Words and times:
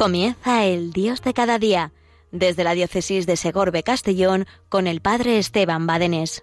Comienza 0.00 0.64
el 0.64 0.92
Dios 0.94 1.20
de 1.20 1.34
cada 1.34 1.58
día, 1.58 1.90
desde 2.32 2.64
la 2.64 2.72
diócesis 2.72 3.26
de 3.26 3.36
Segorbe 3.36 3.82
Castellón 3.82 4.46
con 4.70 4.86
el 4.86 5.02
Padre 5.02 5.36
Esteban 5.36 5.86
Badenés. 5.86 6.42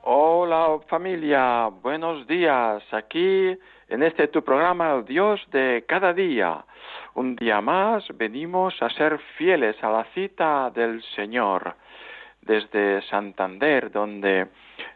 Hola 0.00 0.80
familia, 0.88 1.68
buenos 1.82 2.26
días. 2.26 2.82
Aquí 2.92 3.54
en 3.88 4.02
este 4.02 4.28
tu 4.28 4.42
programa 4.42 5.02
Dios 5.02 5.38
de 5.52 5.84
cada 5.86 6.14
día. 6.14 6.64
Un 7.14 7.36
día 7.36 7.60
más 7.60 8.04
venimos 8.16 8.82
a 8.82 8.88
ser 8.88 9.18
fieles 9.36 9.76
a 9.84 9.90
la 9.90 10.04
cita 10.14 10.70
del 10.70 11.02
Señor 11.14 11.74
desde 12.40 13.02
Santander, 13.02 13.90
donde 13.90 14.46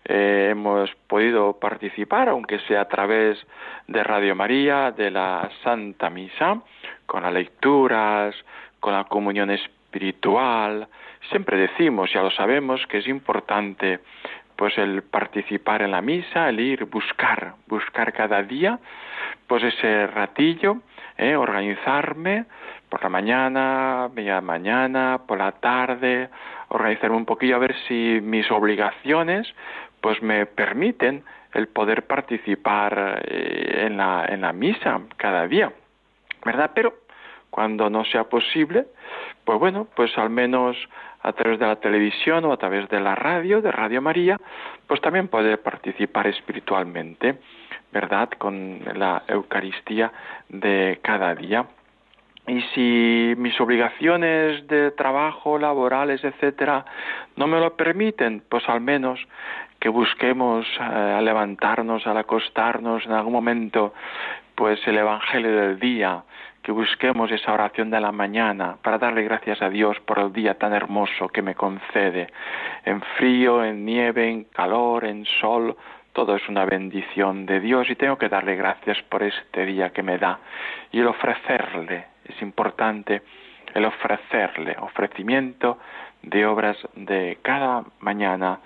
eh, 0.03 0.49
hemos 0.51 0.95
podido 1.07 1.59
participar, 1.59 2.31
aunque 2.31 2.59
sea 2.61 2.81
a 2.81 2.89
través 2.89 3.39
de 3.87 4.03
Radio 4.03 4.35
María, 4.35 4.93
de 4.93 5.11
la 5.11 5.51
Santa 5.63 6.09
Misa, 6.09 6.63
con 7.05 7.23
las 7.23 7.35
lecturas, 7.35 8.35
con 8.81 8.95
la 8.95 9.05
comunión 9.05 9.51
espiritual. 9.51 10.89
Siempre 11.29 11.59
decimos, 11.59 12.11
ya 12.15 12.23
lo 12.23 12.31
sabemos, 12.31 12.87
que 12.87 12.99
es 12.99 13.09
importante 13.09 14.01
pues 14.57 14.77
el 14.79 15.03
participar 15.03 15.83
en 15.83 15.91
la 15.91 16.01
misa, 16.01 16.49
el 16.49 16.61
ir, 16.61 16.87
buscar, 16.87 17.55
buscar 17.67 18.13
cada 18.13 18.43
día, 18.43 18.79
pues 19.47 19.63
ese 19.63 20.07
ratillo, 20.07 20.79
¿eh? 21.19 21.37
organizarme 21.37 22.47
por 22.89 23.03
la 23.03 23.09
mañana, 23.09 24.09
media 24.15 24.41
mañana, 24.41 25.21
por 25.27 25.39
la 25.39 25.53
tarde, 25.53 26.31
organizarme 26.69 27.17
un 27.17 27.27
poquillo 27.27 27.57
a 27.57 27.61
ver 27.61 27.75
si 27.87 28.21
mis 28.23 28.51
obligaciones 28.51 29.47
pues 30.01 30.23
me 30.23 30.47
permiten 30.47 31.25
el 31.53 31.69
poder 31.69 32.07
participar 32.07 33.23
eh, 33.27 33.87
en, 33.87 33.97
la, 33.97 34.27
en 34.29 34.43
la 34.43 34.53
misa 34.53 35.01
cada 35.17 35.47
día, 35.47 35.73
¿verdad? 36.45 36.71
Pero 36.75 36.95
cuando 37.51 37.89
no 37.89 38.05
sea 38.05 38.25
posible, 38.25 38.87
pues 39.45 39.59
bueno, 39.59 39.87
pues 39.97 40.17
al 40.19 40.31
menos 40.31 40.77
a 41.27 41.33
través 41.33 41.59
de 41.59 41.67
la 41.67 41.77
televisión 41.77 42.45
o 42.45 42.53
a 42.53 42.57
través 42.57 42.89
de 42.89 43.01
la 43.01 43.17
radio, 43.17 43.61
de 43.61 43.73
Radio 43.73 44.01
María, 44.01 44.39
pues 44.87 45.01
también 45.01 45.27
puede 45.27 45.59
participar 45.59 46.29
espiritualmente, 46.29 47.41
¿verdad? 47.93 48.31
Con 48.39 48.81
la 48.95 49.25
Eucaristía 49.27 50.13
de 50.49 51.01
cada 51.03 51.35
día. 51.35 51.67
Y 52.47 52.61
si 52.73 53.35
mis 53.39 53.61
obligaciones 53.61 54.69
de 54.69 54.93
trabajo, 54.93 55.59
laborales, 55.59 56.23
etcétera, 56.23 56.85
no 57.35 57.49
me 57.49 57.59
lo 57.59 57.75
permiten, 57.75 58.45
pues 58.49 58.63
al 58.69 58.81
menos 58.81 59.19
que 59.81 59.89
busquemos 59.89 60.65
eh, 60.79 60.83
a 60.85 61.21
levantarnos, 61.21 62.07
al 62.07 62.19
acostarnos 62.19 63.05
en 63.05 63.13
algún 63.13 63.33
momento, 63.33 63.95
pues 64.55 64.79
el 64.87 64.99
Evangelio 64.99 65.57
del 65.57 65.81
día, 65.81 66.23
que 66.67 66.73
busquemos 66.73 67.31
esa 67.31 67.53
oración 67.53 67.91
de 67.91 68.01
la 68.01 68.11
mañana 68.11 68.77
para 68.83 68.99
darle 68.99 69.23
gracias 69.23 69.63
a 69.63 69.71
Dios 69.71 70.01
por 70.01 70.19
el 70.19 70.33
día 70.33 70.55
tan 70.55 70.73
hermoso 70.73 71.29
que 71.29 71.41
me 71.41 71.55
concede. 71.55 72.27
En 72.85 73.01
frío, 73.17 73.63
en 73.65 73.85
nieve, 73.85 74.29
en 74.29 74.45
calor, 74.47 75.05
en 75.05 75.25
sol, 75.27 75.77
todo 76.13 76.35
es 76.35 76.49
una 76.49 76.65
bendición 76.65 77.47
de 77.47 77.61
Dios 77.61 77.89
y 77.89 77.95
tengo 77.95 78.19
que 78.19 78.29
darle 78.29 78.57
gracias 78.57 79.01
por 79.03 79.23
este 79.23 79.65
día 79.65 79.91
que 79.91 80.03
me 80.03 80.19
da. 80.19 80.41
Y 80.91 80.99
el 80.99 81.07
ofrecerle, 81.07 82.07
es 82.25 82.43
importante 82.43 83.23
el 83.73 83.85
ofrecerle, 83.85 84.75
ofrecimiento 84.81 85.79
de 86.23 86.47
obras 86.47 86.77
de 86.97 87.39
cada 87.43 87.85
mañana, 88.01 88.59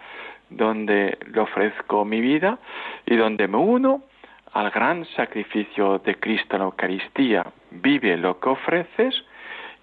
donde 0.48 1.18
le 1.26 1.38
ofrezco 1.38 2.06
mi 2.06 2.22
vida 2.22 2.56
y 3.04 3.14
donde 3.16 3.46
me 3.46 3.58
uno 3.58 4.04
al 4.52 4.70
gran 4.70 5.04
sacrificio 5.16 5.98
de 5.98 6.16
Cristo 6.16 6.56
en 6.56 6.60
la 6.60 6.66
Eucaristía. 6.66 7.46
Vive 7.70 8.16
lo 8.16 8.40
que 8.40 8.48
ofreces 8.48 9.24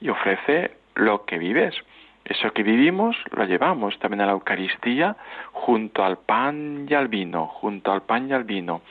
y 0.02 0.10
ofrece 0.10 0.72
lo 0.96 1.26
que 1.26 1.38
vives. 1.38 1.76
Eso 2.26 2.52
que 2.52 2.64
vivimos 2.64 3.16
lo 3.32 3.46
llevamos 3.46 3.98
también 4.00 4.22
a 4.22 4.26
la 4.26 4.34
Eucaristía 4.34 5.16
junto 5.54 6.04
al 6.04 6.18
pan 6.18 6.86
y 6.90 6.94
al 6.94 7.08
vino, 7.08 7.48
junto 7.48 7.92
al 7.92 8.02
pan 8.02 8.30
y 8.30 8.34
al 8.34 8.44
vino. 8.44 8.82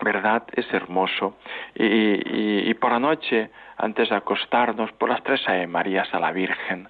¿Verdad? 0.00 0.42
Es 0.52 0.66
hermoso. 0.74 1.36
Y, 1.74 2.74
por 2.74 2.92
la 2.92 2.98
noche, 2.98 3.50
antes 3.78 4.10
de 4.10 4.16
acostarnos, 4.16 4.92
por 4.92 5.08
las 5.08 5.22
tres 5.22 5.48
Ave 5.48 5.66
Marías 5.66 6.12
a 6.12 6.18
la 6.18 6.32
Virgen, 6.32 6.88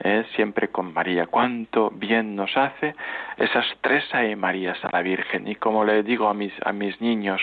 ¿eh? 0.00 0.24
siempre 0.34 0.68
con 0.68 0.92
María. 0.92 1.26
Cuánto 1.26 1.90
bien 1.90 2.36
nos 2.36 2.56
hace 2.56 2.94
esas 3.36 3.66
tres 3.80 4.04
Ave 4.12 4.36
Marías 4.36 4.82
a 4.84 4.90
la 4.92 5.02
Virgen. 5.02 5.48
Y 5.48 5.56
como 5.56 5.84
le 5.84 6.02
digo 6.02 6.28
a 6.28 6.34
mis, 6.34 6.52
a 6.64 6.72
mis 6.72 7.00
niños, 7.00 7.40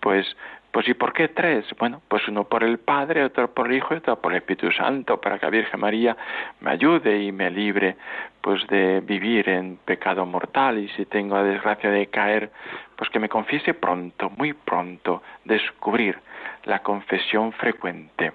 pues 0.00 0.36
pues 0.72 0.88
¿y 0.88 0.94
por 0.94 1.12
qué 1.12 1.28
tres? 1.28 1.64
Bueno, 1.78 2.00
pues 2.06 2.28
uno 2.28 2.44
por 2.44 2.62
el 2.62 2.78
Padre, 2.78 3.24
otro 3.24 3.52
por 3.52 3.66
el 3.66 3.76
Hijo 3.76 3.92
y 3.92 3.96
otro 3.96 4.20
por 4.20 4.32
el 4.32 4.38
Espíritu 4.38 4.70
Santo, 4.70 5.20
para 5.20 5.38
que 5.38 5.46
la 5.46 5.50
Virgen 5.50 5.80
María 5.80 6.16
me 6.60 6.70
ayude 6.70 7.22
y 7.22 7.32
me 7.32 7.50
libre 7.50 7.96
pues 8.40 8.64
de 8.68 9.00
vivir 9.00 9.48
en 9.48 9.78
pecado 9.84 10.24
mortal 10.24 10.78
y 10.78 10.88
si 10.90 11.06
tengo 11.06 11.34
la 11.34 11.42
desgracia 11.42 11.90
de 11.90 12.06
caer, 12.06 12.50
pues 12.96 13.10
que 13.10 13.18
me 13.18 13.28
confiese 13.28 13.74
pronto, 13.74 14.30
muy 14.30 14.52
pronto, 14.52 15.22
descubrir 15.44 16.18
la 16.64 16.80
confesión 16.80 17.52
frecuente. 17.52 18.32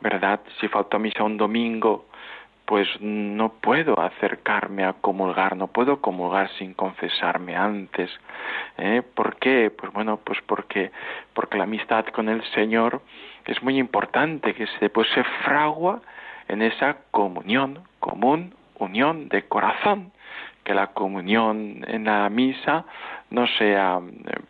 ¿Verdad? 0.00 0.40
Si 0.60 0.68
faltó 0.68 0.98
misa 0.98 1.24
un 1.24 1.36
domingo, 1.36 2.06
pues 2.72 2.88
no 3.02 3.50
puedo 3.60 4.00
acercarme 4.00 4.82
a 4.84 4.94
comulgar, 4.94 5.58
no 5.58 5.66
puedo 5.66 6.00
comulgar 6.00 6.48
sin 6.56 6.72
confesarme 6.72 7.54
antes. 7.54 8.10
¿eh? 8.78 9.02
¿Por 9.14 9.36
qué? 9.36 9.70
Pues 9.70 9.92
bueno, 9.92 10.20
pues 10.24 10.38
porque, 10.46 10.90
porque 11.34 11.58
la 11.58 11.64
amistad 11.64 12.06
con 12.06 12.30
el 12.30 12.42
Señor 12.54 13.02
es 13.44 13.62
muy 13.62 13.78
importante, 13.78 14.54
que 14.54 14.66
se, 14.78 14.88
pues 14.88 15.06
se 15.10 15.22
fragua 15.44 16.00
en 16.48 16.62
esa 16.62 16.96
comunión, 17.10 17.80
común, 18.00 18.54
unión 18.78 19.28
de 19.28 19.46
corazón, 19.48 20.10
que 20.64 20.72
la 20.72 20.94
comunión 20.94 21.84
en 21.86 22.04
la 22.04 22.26
misa 22.30 22.86
no 23.28 23.46
sea 23.58 24.00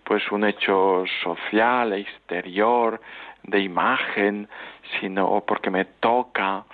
pues 0.04 0.30
un 0.30 0.44
hecho 0.44 1.02
social, 1.24 1.92
exterior, 1.92 3.00
de 3.42 3.58
imagen, 3.58 4.48
sino 5.00 5.42
porque 5.46 5.70
me 5.70 5.84
toca, 5.84 6.64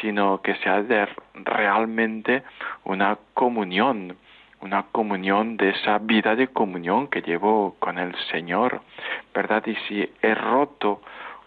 sino 0.00 0.40
que 0.42 0.54
sea 0.56 0.82
de 0.82 1.08
realmente 1.34 2.42
una 2.84 3.18
comunión, 3.34 4.16
una 4.60 4.84
comunión 4.92 5.56
de 5.56 5.70
esa 5.70 5.98
vida 5.98 6.36
de 6.36 6.48
comunión 6.48 7.08
que 7.08 7.22
llevo 7.22 7.76
con 7.78 7.98
el 7.98 8.14
Señor, 8.30 8.80
¿verdad? 9.34 9.66
Y 9.66 9.74
si 9.88 10.08
he 10.22 10.34
roto 10.34 11.00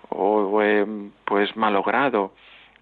o 0.09 0.61
he 0.61 0.85
pues 1.25 1.55
malogrado 1.55 2.33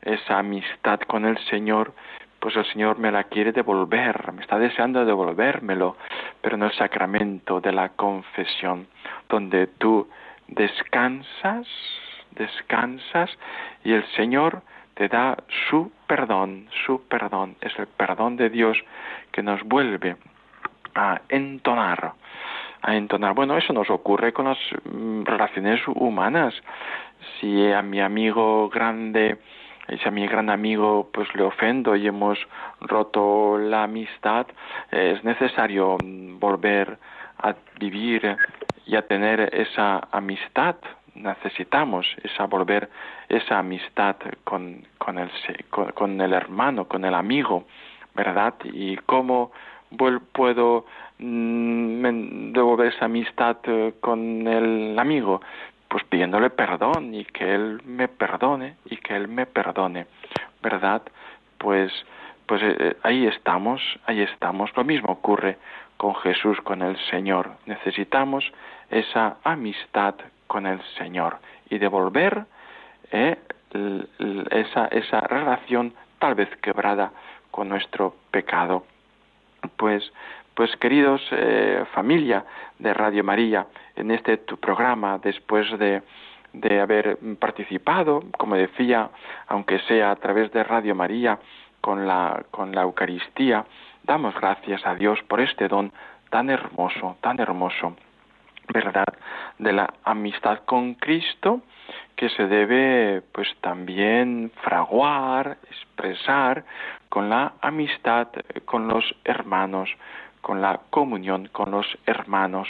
esa 0.02 0.40
amistad 0.40 1.00
con 1.02 1.26
el 1.26 1.38
Señor, 1.46 1.94
pues 2.40 2.56
el 2.56 2.66
Señor 2.66 2.98
me 2.98 3.12
la 3.12 3.26
quiere 3.26 3.52
devolver, 3.52 4.32
me 4.34 4.42
está 4.42 4.58
deseando 4.58 5.06
devolvérmelo, 5.06 5.96
pero 6.42 6.56
en 6.56 6.64
el 6.64 6.72
sacramento 6.74 7.62
de 7.62 7.72
la 7.72 7.90
confesión, 7.90 8.88
donde 9.30 9.68
tú 9.68 10.10
descansas, 10.48 11.68
descansas 12.32 13.30
y 13.84 13.94
el 13.94 14.04
Señor 14.16 14.64
te 14.94 15.08
da 15.08 15.38
su 15.70 15.92
perdón, 16.08 16.68
su 16.86 17.02
perdón, 17.08 17.56
es 17.62 17.78
el 17.80 17.88
perdón 17.88 18.38
de 18.38 18.50
Dios 18.50 18.78
que 19.32 19.42
nos 19.42 19.64
vuelve 19.64 20.18
a 20.96 21.22
entonar, 21.30 22.14
a 22.82 22.96
entonar. 22.96 23.34
Bueno, 23.34 23.58
eso 23.58 23.74
nos 23.74 23.90
ocurre 23.90 24.34
con 24.34 24.46
las 24.46 24.58
mm, 24.84 25.24
relaciones 25.24 25.82
humanas. 25.88 26.54
Si 27.40 27.72
a 27.72 27.82
mi 27.82 28.02
amigo 28.02 28.70
grande, 28.70 29.38
si 29.88 30.08
a 30.08 30.12
mi 30.12 30.28
gran 30.28 30.50
amigo 30.50 31.10
pues 31.14 31.34
le 31.36 31.44
ofendo 31.44 31.96
y 31.96 32.08
hemos 32.08 32.38
roto 32.82 33.58
la 33.58 33.84
amistad, 33.84 34.48
es 34.92 35.24
necesario 35.24 35.98
mm, 36.04 36.40
volver 36.40 36.98
a 37.38 37.56
vivir 37.80 38.38
y 38.86 38.96
a 38.96 39.08
tener 39.08 39.50
esa 39.54 40.08
amistad 40.12 40.76
necesitamos 41.16 42.08
esa 42.24 42.46
volver 42.46 42.90
esa 43.30 43.60
amistad 43.60 44.16
con, 44.44 44.86
con, 44.98 45.18
el, 45.18 45.30
con, 45.70 46.20
el 46.22 46.34
hermano, 46.34 46.86
con 46.86 47.06
el 47.06 47.14
amigo, 47.14 47.66
¿verdad? 48.14 48.56
Y 48.66 48.98
cómo 48.98 49.52
puedo 50.32 50.86
mm, 51.20 52.52
devolver 52.54 52.94
esa 52.94 53.06
amistad 53.06 53.58
eh, 53.64 53.94
con 54.00 54.48
el 54.48 54.98
amigo, 54.98 55.42
pues 55.88 56.04
pidiéndole 56.06 56.50
perdón 56.50 57.14
y 57.14 57.26
que 57.26 57.54
él 57.54 57.82
me 57.86 58.08
perdone 58.08 58.76
y 58.86 58.98
que 58.98 59.16
él 59.16 59.28
me 59.28 59.46
perdone, 59.46 60.08
¿verdad? 60.62 61.02
Pues 61.58 61.92
pues 62.52 62.62
eh, 62.64 62.76
eh, 62.78 62.98
ahí 63.04 63.28
estamos, 63.28 63.82
ahí 64.06 64.22
estamos. 64.22 64.76
Lo 64.76 64.84
mismo 64.84 65.14
ocurre 65.14 65.58
con 65.96 66.16
Jesús, 66.16 66.60
con 66.62 66.82
el 66.82 66.98
Señor. 67.10 67.52
Necesitamos 67.66 68.44
esa 68.90 69.38
amistad 69.46 70.16
con 70.52 70.68
el 70.68 70.82
Señor 70.98 71.38
y 71.70 71.78
devolver 71.78 72.44
eh, 73.10 73.38
esa, 74.50 74.88
esa 74.88 75.22
relación 75.22 75.94
tal 76.20 76.36
vez 76.36 76.50
quebrada 76.58 77.14
con 77.52 77.70
nuestro 77.70 78.16
pecado. 78.32 78.84
Pues, 79.78 80.04
pues 80.54 80.76
queridos 80.76 81.22
eh, 81.32 81.86
familia 81.94 82.44
de 82.80 82.94
Radio 82.94 83.24
María, 83.24 83.66
en 83.96 84.12
este 84.12 84.36
tu 84.36 84.58
programa, 84.58 85.20
después 85.20 85.72
de, 85.80 86.02
de 86.52 86.82
haber 86.82 87.18
participado, 87.40 88.22
como 88.38 88.58
decía, 88.58 89.10
aunque 89.48 89.80
sea 89.88 90.12
a 90.12 90.18
través 90.18 90.52
de 90.52 90.66
Radio 90.66 90.96
María, 90.96 91.40
con 91.80 92.06
la, 92.06 92.44
con 92.52 92.76
la 92.76 92.82
Eucaristía, 92.82 93.64
damos 94.04 94.36
gracias 94.36 94.86
a 94.86 94.96
Dios 94.96 95.18
por 95.30 95.40
este 95.40 95.70
don 95.70 95.94
tan 96.30 96.50
hermoso, 96.50 97.16
tan 97.22 97.40
hermoso, 97.40 97.96
¿verdad? 98.74 99.14
De 99.60 99.74
la 99.74 99.94
amistad 100.04 100.60
con 100.66 100.96
Cristo 100.96 101.62
que 102.16 102.30
se 102.30 102.46
debe 102.48 103.22
pues 103.32 103.48
también 103.62 104.52
fraguar, 104.62 105.58
expresar 105.70 106.64
con 107.10 107.30
la 107.30 107.54
amistad 107.62 108.28
con 108.66 108.88
los 108.88 109.16
hermanos, 109.24 109.90
con 110.42 110.62
la 110.62 110.80
comunión 110.90 111.50
con 111.52 111.72
los 111.72 111.88
hermanos. 112.06 112.68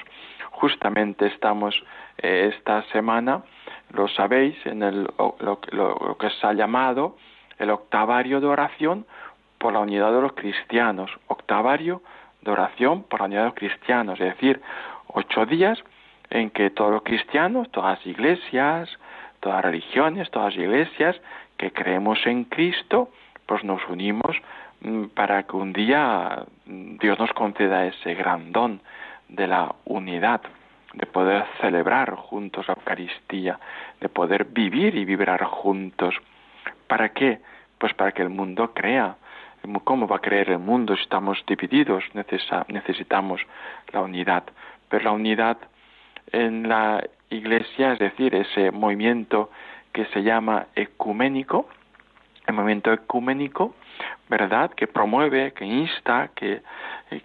Justamente 0.52 1.28
estamos 1.28 1.76
eh, 2.18 2.52
esta 2.56 2.84
semana, 2.94 3.44
lo 3.94 4.08
sabéis, 4.08 4.56
en 4.66 4.84
el, 4.84 5.08
lo, 5.40 5.60
que 6.18 6.30
se 6.30 6.48
ha 6.48 6.54
llamado 6.54 7.18
el 7.58 7.70
octavario 7.72 8.40
de 8.40 8.48
oración 8.48 9.06
por 9.58 9.74
la 9.74 9.80
unidad 9.80 10.12
de 10.14 10.22
los 10.22 10.34
cristianos, 10.34 11.12
octavario 11.28 12.02
de 12.42 12.52
oración 12.52 13.04
por 13.04 13.20
la 13.20 13.26
unidad 13.28 13.42
de 13.42 13.48
los 13.48 13.56
cristianos, 13.56 14.20
es 14.20 14.34
decir, 14.34 14.62
ocho 15.14 15.46
días 15.46 15.84
en 16.30 16.50
que 16.50 16.70
todos 16.70 16.92
los 16.92 17.04
cristianos, 17.04 17.70
todas 17.72 17.98
las 17.98 18.08
iglesias, 18.08 18.90
todas 19.40 19.58
las 19.58 19.66
religiones, 19.66 20.32
todas 20.32 20.56
las 20.56 20.64
iglesias 20.64 21.22
que 21.58 21.72
creemos 21.72 22.20
en 22.26 22.46
Cristo, 22.46 23.10
pues 23.46 23.64
nos 23.64 23.82
unimos 23.90 24.38
mm, 24.82 25.06
para 25.08 25.44
que 25.44 25.56
un 25.56 25.74
día 25.74 26.44
mm, 26.66 26.98
Dios 26.98 27.20
nos 27.20 27.34
conceda 27.34 27.86
ese 27.86 28.14
gran 28.16 28.52
don 28.52 28.82
de 29.28 29.48
la 29.48 29.76
unidad, 29.86 30.42
de 30.94 31.06
poder 31.06 31.46
celebrar 31.60 32.16
juntos 32.16 32.68
la 32.68 32.74
Eucaristía, 32.74 33.60
de 34.00 34.10
poder 34.10 34.46
vivir 34.46 34.96
y 34.96 35.06
vibrar 35.06 35.44
juntos. 35.44 36.16
¿Para 36.88 37.10
qué? 37.10 37.40
Pues 37.78 37.94
para 37.94 38.12
que 38.12 38.22
el 38.22 38.30
mundo 38.30 38.74
crea. 38.74 39.16
¿Cómo 39.84 40.08
va 40.08 40.18
a 40.18 40.20
creer 40.20 40.50
el 40.50 40.60
mundo 40.60 40.96
si 40.96 41.04
estamos 41.04 41.44
divididos? 41.46 42.04
necesitamos 42.14 43.42
la 43.94 44.02
unidad. 44.02 44.44
Pero 44.92 45.06
la 45.06 45.12
unidad 45.12 45.58
en 46.32 46.70
la 46.70 47.04
iglesia, 47.30 47.94
es 47.94 48.00
decir, 48.00 48.36
ese 48.36 48.72
movimiento 48.72 49.50
que 49.94 50.06
se 50.08 50.22
llama 50.22 50.68
ecuménico, 50.76 51.68
el 52.46 52.54
movimiento 52.54 52.92
ecuménico, 52.92 53.74
¿verdad? 54.30 54.72
Que 54.72 54.88
promueve, 54.88 55.54
que 55.54 55.66
insta, 55.66 56.32
que, 56.36 56.62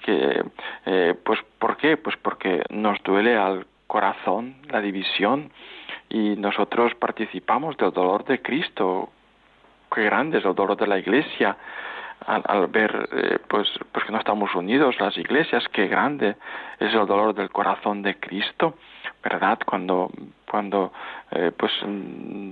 que 0.04 0.44
eh, 0.86 1.14
pues, 1.24 1.40
¿por 1.58 1.76
qué? 1.76 1.96
Pues 1.96 2.16
porque 2.16 2.62
nos 2.70 3.02
duele 3.02 3.36
al 3.36 3.66
corazón 3.86 4.56
la 4.68 4.80
división 4.80 5.50
y 6.08 6.36
nosotros 6.36 6.94
participamos 6.94 7.76
del 7.76 7.92
dolor 7.92 8.24
de 8.24 8.40
Cristo. 8.40 9.10
Qué 9.92 10.04
grande 10.04 10.38
es 10.38 10.44
el 10.44 10.54
dolor 10.54 10.76
de 10.76 10.86
la 10.86 10.98
Iglesia 10.98 11.56
al, 12.24 12.66
ver 12.68 13.08
eh, 13.12 13.38
pues, 13.48 13.68
pues 13.92 14.04
que 14.04 14.12
no 14.12 14.18
estamos 14.18 14.54
unidos 14.54 14.98
las 14.98 15.16
iglesias, 15.16 15.64
qué 15.72 15.86
grande 15.86 16.36
es 16.80 16.92
el 16.92 17.06
dolor 17.06 17.34
del 17.34 17.50
corazón 17.50 18.02
de 18.02 18.18
Cristo 18.18 18.74
¿verdad? 19.22 19.58
Cuando, 19.66 20.10
cuando 20.48 20.92
eh, 21.32 21.50
pues 21.56 21.72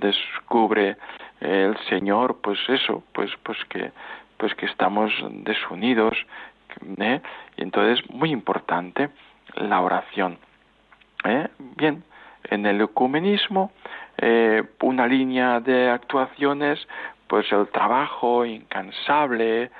descubre 0.00 0.96
el 1.40 1.76
Señor, 1.88 2.40
pues 2.42 2.58
eso, 2.68 3.04
pues, 3.12 3.30
pues 3.42 3.58
que, 3.68 3.92
pues 4.36 4.54
que 4.54 4.66
estamos 4.66 5.12
desunidos, 5.44 6.16
¿eh? 6.98 7.20
y 7.56 7.62
entonces 7.62 8.04
muy 8.10 8.30
importante 8.32 9.10
la 9.54 9.80
oración. 9.80 10.38
¿eh? 11.24 11.48
Bien, 11.76 12.02
en 12.50 12.66
el 12.66 12.80
ecumenismo, 12.80 13.72
una 14.80 15.06
línea 15.06 15.60
de 15.60 15.90
actuaciones, 15.90 16.86
pues 17.34 17.50
el 17.50 17.66
trabajo 17.66 18.44
incansable, 18.44 19.72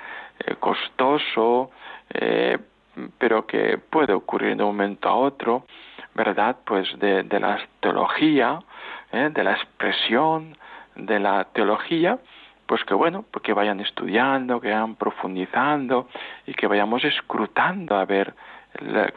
costoso, 0.59 1.71
pero 3.17 3.47
que 3.47 3.77
puede 3.77 4.11
ocurrir 4.11 4.57
de 4.57 4.63
un 4.63 4.71
momento 4.71 5.07
a 5.07 5.15
otro, 5.15 5.65
¿verdad? 6.13 6.57
Pues 6.65 6.85
de, 6.99 7.23
de 7.23 7.39
la 7.39 7.65
teología, 7.79 8.59
¿eh? 9.13 9.29
de 9.33 9.41
la 9.41 9.53
expresión 9.53 10.57
de 10.97 11.17
la 11.17 11.45
teología, 11.53 12.19
pues 12.65 12.83
que 12.83 12.93
bueno, 12.93 13.23
pues 13.31 13.41
que 13.41 13.53
vayan 13.53 13.79
estudiando, 13.79 14.59
que 14.59 14.71
vayan 14.71 14.95
profundizando 14.95 16.09
y 16.45 16.53
que 16.55 16.67
vayamos 16.67 17.05
escrutando 17.05 17.95
a 17.95 18.03
ver 18.03 18.33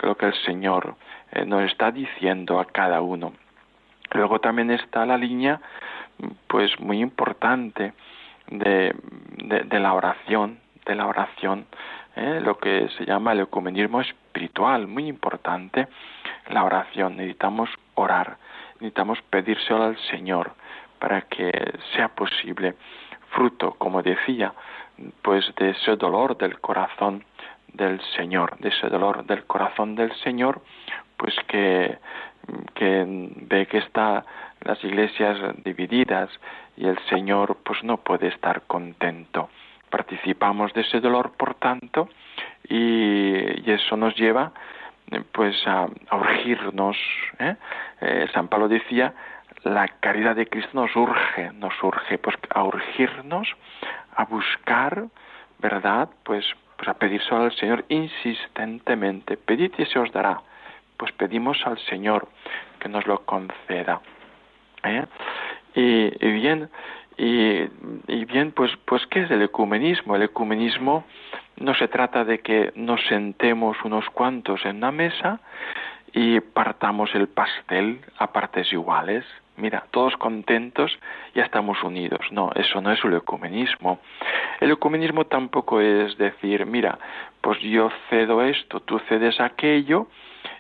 lo 0.03 0.17
que 0.17 0.27
el 0.27 0.35
Señor 0.45 0.95
eh, 1.33 1.45
nos 1.45 1.65
está 1.65 1.91
diciendo 1.91 2.61
a 2.61 2.67
cada 2.67 3.01
uno. 3.01 3.33
Luego 4.13 4.39
también 4.39 4.71
está 4.71 5.05
la 5.05 5.17
línea, 5.17 5.61
pues 6.47 6.79
muy 6.79 7.01
importante 7.01 7.95
de, 8.51 8.95
de, 9.65 9.81
la 9.81 9.95
oración, 9.95 10.59
de 10.87 10.95
la 10.95 11.07
oración, 11.07 11.67
¿eh? 12.17 12.41
lo 12.43 12.59
que 12.59 12.89
se 12.97 13.05
llama 13.05 13.33
el 13.33 13.41
ecumenismo 13.41 14.01
espiritual, 14.01 14.87
muy 14.87 15.07
importante, 15.07 15.89
la 16.51 16.65
oración, 16.65 17.17
necesitamos 17.17 17.71
orar, 17.95 18.37
necesitamos 18.75 19.21
pedírselo 19.31 19.85
al 19.85 19.99
Señor 20.11 20.53
para 20.99 21.23
que 21.23 21.51
sea 21.95 22.09
posible, 22.09 22.75
fruto, 23.31 23.75
como 23.75 24.03
decía, 24.03 24.53
pues 25.23 25.45
de 25.57 25.71
ese 25.71 25.97
dolor 25.97 26.37
del 26.37 26.61
corazón 26.61 27.25
del 27.73 28.01
Señor, 28.17 28.59
de 28.59 28.71
ese 28.71 28.89
dolor 28.89 29.25
del 29.27 29.45
corazón 29.45 29.95
del 29.95 30.13
Señor, 30.17 30.63
pues 31.17 31.35
que, 31.47 31.99
que 32.75 33.05
ve 33.07 33.67
que 33.67 33.79
está 33.79 34.25
las 34.65 34.83
iglesias 34.83 35.39
divididas 35.63 36.31
y 36.79 36.87
el 36.87 36.99
Señor 37.11 37.59
pues 37.65 37.83
no 37.83 37.99
puede 37.99 38.29
estar 38.29 38.63
contento. 38.63 39.51
Participamos 39.91 40.73
de 40.75 40.83
ese 40.83 41.01
dolor, 41.01 41.33
por 41.37 41.55
tanto, 41.55 42.09
y, 42.69 43.69
y 43.69 43.71
eso 43.71 43.97
nos 43.97 44.15
lleva 44.17 44.53
pues 45.33 45.57
a, 45.67 45.89
urgirnos. 46.13 46.97
¿eh? 47.39 47.57
¿eh? 48.01 48.29
San 48.33 48.49
Pablo 48.49 48.69
decía, 48.69 49.15
la 49.65 49.89
caridad 49.89 50.37
de 50.37 50.47
Cristo 50.47 50.71
nos 50.75 50.95
urge, 50.95 51.53
nos 51.55 51.75
urge, 51.83 52.19
pues 52.19 52.37
a 52.51 52.63
urgirnos, 52.63 53.49
a 54.15 54.25
buscar, 54.25 55.07
¿verdad? 55.59 56.09
Pues, 56.23 56.45
pues 56.77 56.89
a 56.89 56.95
pedir 56.95 57.23
solo 57.23 57.45
al 57.45 57.57
Señor 57.57 57.85
insistentemente. 57.89 59.37
Pedid 59.37 59.73
y 59.79 59.87
se 59.87 59.99
os 59.99 60.13
dará. 60.13 60.41
Pues 60.97 61.13
pedimos 61.13 61.65
al 61.67 61.79
Señor 61.79 62.29
que 62.79 62.89
nos 62.89 63.07
lo 63.07 63.25
conceda. 63.25 64.01
¿eh? 64.85 65.05
Y, 65.75 66.27
y, 66.27 66.33
bien, 66.33 66.69
y, 67.17 67.69
y, 68.09 68.25
bien, 68.25 68.53
pues, 68.53 68.71
pues, 68.85 69.07
¿qué 69.07 69.23
es 69.23 69.31
el 69.31 69.43
ecumenismo? 69.43 70.17
El 70.17 70.23
ecumenismo 70.23 71.05
no 71.57 71.75
se 71.75 71.89
trata 71.89 72.25
de 72.25 72.41
que 72.41 72.73
nos 72.75 73.01
sentemos 73.07 73.77
unos 73.85 74.09
cuantos 74.11 74.65
en 74.65 74.77
una 74.77 74.93
mesa 74.93 75.41
y 76.13 76.41
partamos 76.41 77.15
el 77.15 77.29
pastel 77.29 78.01
a 78.19 78.33
partes 78.33 78.73
iguales. 78.73 79.25
Mira, 79.57 79.85
todos 79.91 80.17
contentos, 80.17 80.97
ya 81.35 81.43
estamos 81.43 81.83
unidos. 81.83 82.21
No, 82.31 82.53
eso 82.55 82.81
no 82.81 82.93
es 82.93 83.05
el 83.05 83.15
ecumenismo. 83.15 83.99
El 84.61 84.71
ecumenismo 84.71 85.25
tampoco 85.25 85.81
es 85.81 86.17
decir, 86.17 86.65
mira, 86.65 86.99
pues 87.41 87.59
yo 87.61 87.91
cedo 88.09 88.43
esto, 88.43 88.81
tú 88.81 89.01
cedes 89.09 89.41
aquello 89.41 90.07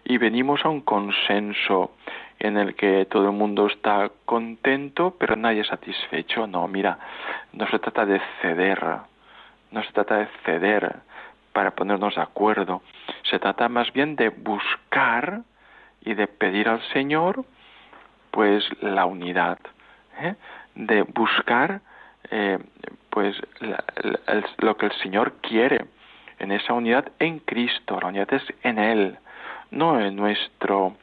y 0.04 0.18
venimos 0.18 0.64
a 0.64 0.68
un 0.68 0.80
consenso 0.80 1.92
en 2.38 2.56
el 2.56 2.74
que 2.74 3.06
todo 3.06 3.26
el 3.26 3.32
mundo 3.32 3.66
está 3.66 4.10
contento, 4.24 5.16
pero 5.18 5.36
nadie 5.36 5.64
satisfecho. 5.64 6.46
No, 6.46 6.68
mira, 6.68 6.98
no 7.52 7.66
se 7.68 7.78
trata 7.78 8.06
de 8.06 8.20
ceder, 8.40 8.84
no 9.70 9.82
se 9.82 9.92
trata 9.92 10.18
de 10.18 10.28
ceder 10.44 10.96
para 11.52 11.72
ponernos 11.72 12.14
de 12.14 12.22
acuerdo, 12.22 12.82
se 13.28 13.38
trata 13.38 13.68
más 13.68 13.92
bien 13.92 14.14
de 14.14 14.28
buscar 14.28 15.40
y 16.02 16.14
de 16.14 16.28
pedir 16.28 16.68
al 16.68 16.80
Señor 16.92 17.44
pues 18.30 18.64
la 18.80 19.06
unidad, 19.06 19.58
¿eh? 20.20 20.36
de 20.76 21.02
buscar 21.02 21.80
eh, 22.30 22.58
pues 23.10 23.36
lo 24.58 24.76
que 24.76 24.86
el 24.86 24.92
Señor 25.02 25.32
quiere 25.40 25.86
en 26.38 26.52
esa 26.52 26.74
unidad 26.74 27.10
en 27.18 27.40
Cristo, 27.40 27.98
la 28.00 28.08
unidad 28.08 28.32
es 28.32 28.44
en 28.62 28.78
Él, 28.78 29.18
no 29.72 30.00
en 30.00 30.14
nuestro 30.14 30.94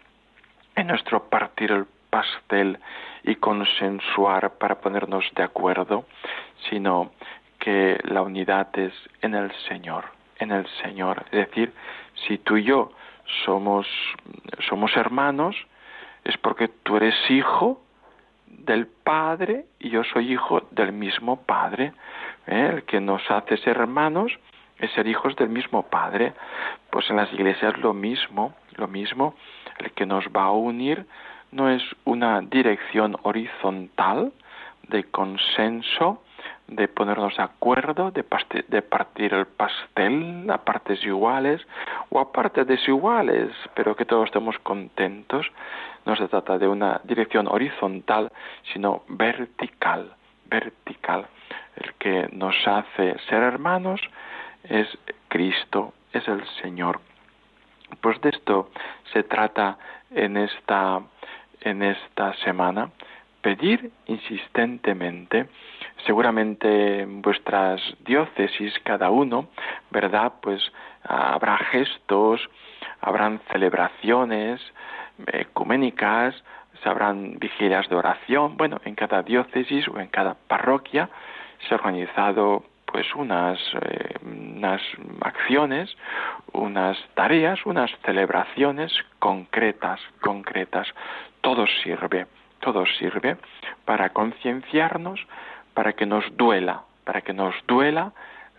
en 0.76 0.88
nuestro 0.88 1.24
partir 1.30 1.72
el 1.72 1.86
pastel 2.10 2.80
y 3.24 3.36
consensuar 3.36 4.58
para 4.58 4.76
ponernos 4.76 5.26
de 5.36 5.44
acuerdo, 5.44 6.06
sino 6.70 7.12
que 7.60 8.00
la 8.04 8.22
unidad 8.22 8.68
es 8.78 8.94
en 9.22 9.34
el 9.36 9.52
Señor, 9.68 10.06
en 10.40 10.52
el 10.52 10.68
Señor. 10.84 11.26
Es 11.32 11.48
decir, 11.48 11.74
si 12.28 12.38
tú 12.38 12.58
y 12.58 12.64
yo 12.64 12.92
somos, 13.46 13.88
somos 14.70 14.96
hermanos, 14.96 15.56
es 16.24 16.38
porque 16.38 16.68
tú 16.68 16.98
eres 16.98 17.16
hijo 17.30 17.82
del 18.48 18.88
Padre 18.88 19.66
y 19.80 19.90
yo 19.90 20.04
soy 20.04 20.34
hijo 20.34 20.62
del 20.72 20.92
mismo 20.92 21.42
Padre. 21.44 21.94
¿eh? 22.48 22.70
El 22.74 22.84
que 22.84 23.00
nos 23.00 23.22
hace 23.30 23.58
ser 23.58 23.78
hermanos 23.78 24.32
es 24.80 24.92
ser 24.92 25.08
hijos 25.08 25.36
del 25.36 25.50
mismo 25.50 25.84
Padre. 25.84 26.34
Pues 26.90 27.10
en 27.10 27.18
las 27.18 27.32
iglesias 27.34 27.78
lo 27.78 27.94
mismo, 27.94 28.54
lo 28.76 28.88
mismo. 28.88 29.36
El 29.78 29.92
que 29.92 30.06
nos 30.06 30.26
va 30.28 30.46
a 30.46 30.52
unir 30.52 31.06
no 31.52 31.70
es 31.70 31.84
una 32.04 32.42
dirección 32.42 33.18
horizontal 33.24 34.32
de 34.90 35.04
consenso, 35.06 36.22
de 36.68 36.88
ponernos 36.88 37.38
de 37.38 37.44
acuerdo, 37.44 38.12
de, 38.12 38.24
de, 38.68 38.82
partir 38.82 39.34
el 39.34 39.46
pastel 39.46 40.50
a 40.50 40.58
partes 40.60 41.04
iguales 41.04 41.66
o 42.10 42.20
a 42.20 42.32
partes 42.32 42.68
desiguales, 42.68 43.52
pero 43.74 43.96
que 43.96 44.06
todos 44.06 44.26
estemos 44.26 44.58
contentos. 44.60 45.48
No 46.06 46.16
se 46.16 46.28
trata 46.28 46.58
de 46.58 46.68
una 46.68 47.02
dirección 47.04 47.48
horizontal, 47.48 48.32
sino 48.74 49.04
vertical, 49.08 50.14
vertical. 50.46 51.28
El 51.76 51.94
que 51.96 52.30
nos 52.32 52.56
hace 52.68 53.18
ser 53.28 53.44
hermanos 53.44 54.02
es 54.70 54.88
Cristo, 55.28 55.94
es 56.14 56.28
el 56.28 56.46
Señor. 56.62 57.00
Pues 58.02 58.20
de 58.22 58.30
esto 58.30 58.70
se 59.14 59.24
trata 59.24 59.78
en 60.12 60.38
esta, 60.38 61.02
en 61.62 61.84
esta 61.84 62.34
semana 62.44 62.90
pedir 63.42 63.92
insistentemente, 64.08 65.48
seguramente 66.06 67.02
en 67.02 67.22
vuestras 67.22 67.80
diócesis 68.00 68.74
cada 68.84 69.12
uno, 69.12 69.50
¿verdad? 69.92 70.34
Pues 70.42 70.72
habrá 71.04 71.58
gestos, 71.58 72.42
habrán 73.02 73.40
celebraciones 73.52 74.60
ecuménicas, 75.28 76.36
se 76.82 76.90
habrán 76.90 77.38
vigilias 77.38 77.88
de 77.88 77.96
oración, 77.96 78.58
bueno, 78.58 78.82
en 78.84 78.96
cada 78.96 79.22
diócesis 79.22 79.88
o 79.88 80.00
en 80.00 80.08
cada 80.08 80.34
parroquia 80.48 81.10
se 81.68 81.74
ha 81.74 81.78
organizado 81.78 82.64
pues 82.96 83.14
unas, 83.14 83.60
eh, 83.82 84.16
unas 84.24 84.82
acciones, 85.20 85.94
unas 86.54 86.98
tareas, 87.14 87.60
unas 87.66 87.92
celebraciones 88.06 88.94
concretas, 89.20 90.00
concretas. 90.22 90.88
Todo 91.42 91.68
sirve 91.84 92.26
todo 92.62 92.86
sirve 92.86 93.36
para 93.84 94.12
concienciarnos, 94.12 95.20
para 95.74 95.92
que 95.92 96.06
nos 96.06 96.24
duela, 96.38 96.84
para 97.04 97.20
que 97.20 97.34
nos 97.34 97.54
duela 97.68 98.14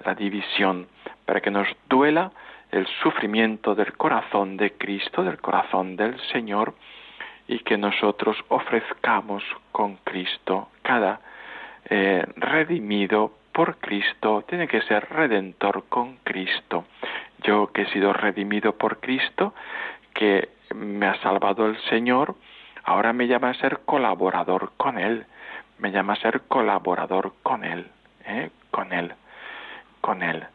la 0.05 0.15
división, 0.15 0.87
para 1.25 1.41
que 1.41 1.51
nos 1.51 1.67
duela 1.89 2.31
el 2.73 2.87
sufrimiento 3.03 3.75
del 3.75 3.95
corazón 3.95 4.59
de 4.59 4.75
Cristo, 4.75 5.25
del 5.25 5.41
corazón 5.41 5.97
del 5.97 6.21
Señor, 6.31 6.75
y 7.49 7.61
que 7.61 7.79
nosotros 7.79 8.37
ofrezcamos 8.49 9.43
con 9.73 9.97
Cristo 10.05 10.69
cada 10.83 11.21
eh, 11.89 12.23
redimido 12.37 13.33
por 13.57 13.79
Cristo, 13.79 14.45
tiene 14.47 14.69
que 14.69 14.83
ser 14.83 15.09
redentor 15.09 15.85
con 15.89 16.19
Cristo. 16.19 16.85
Yo 17.43 17.73
que 17.73 17.83
he 17.83 17.91
sido 17.91 18.13
redimido 18.13 18.77
por 18.77 19.01
Cristo, 19.01 19.55
que 20.13 20.51
me 20.75 21.07
ha 21.07 21.19
salvado 21.23 21.65
el 21.65 21.79
Señor, 21.89 22.37
Ahora 22.87 23.13
me 23.13 23.27
llama 23.27 23.51
a 23.51 23.55
ser 23.55 23.81
colaborador 23.85 24.71
con 24.77 24.97
Él, 24.97 25.27
me 25.79 25.91
llama 25.91 26.13
a 26.13 26.21
ser 26.21 26.43
colaborador 26.43 27.33
con 27.43 27.65
Él, 27.65 27.91
¿eh? 28.25 28.51
con 28.71 28.93
Él, 28.93 29.13
con 30.01 30.23
Él. 30.23 30.47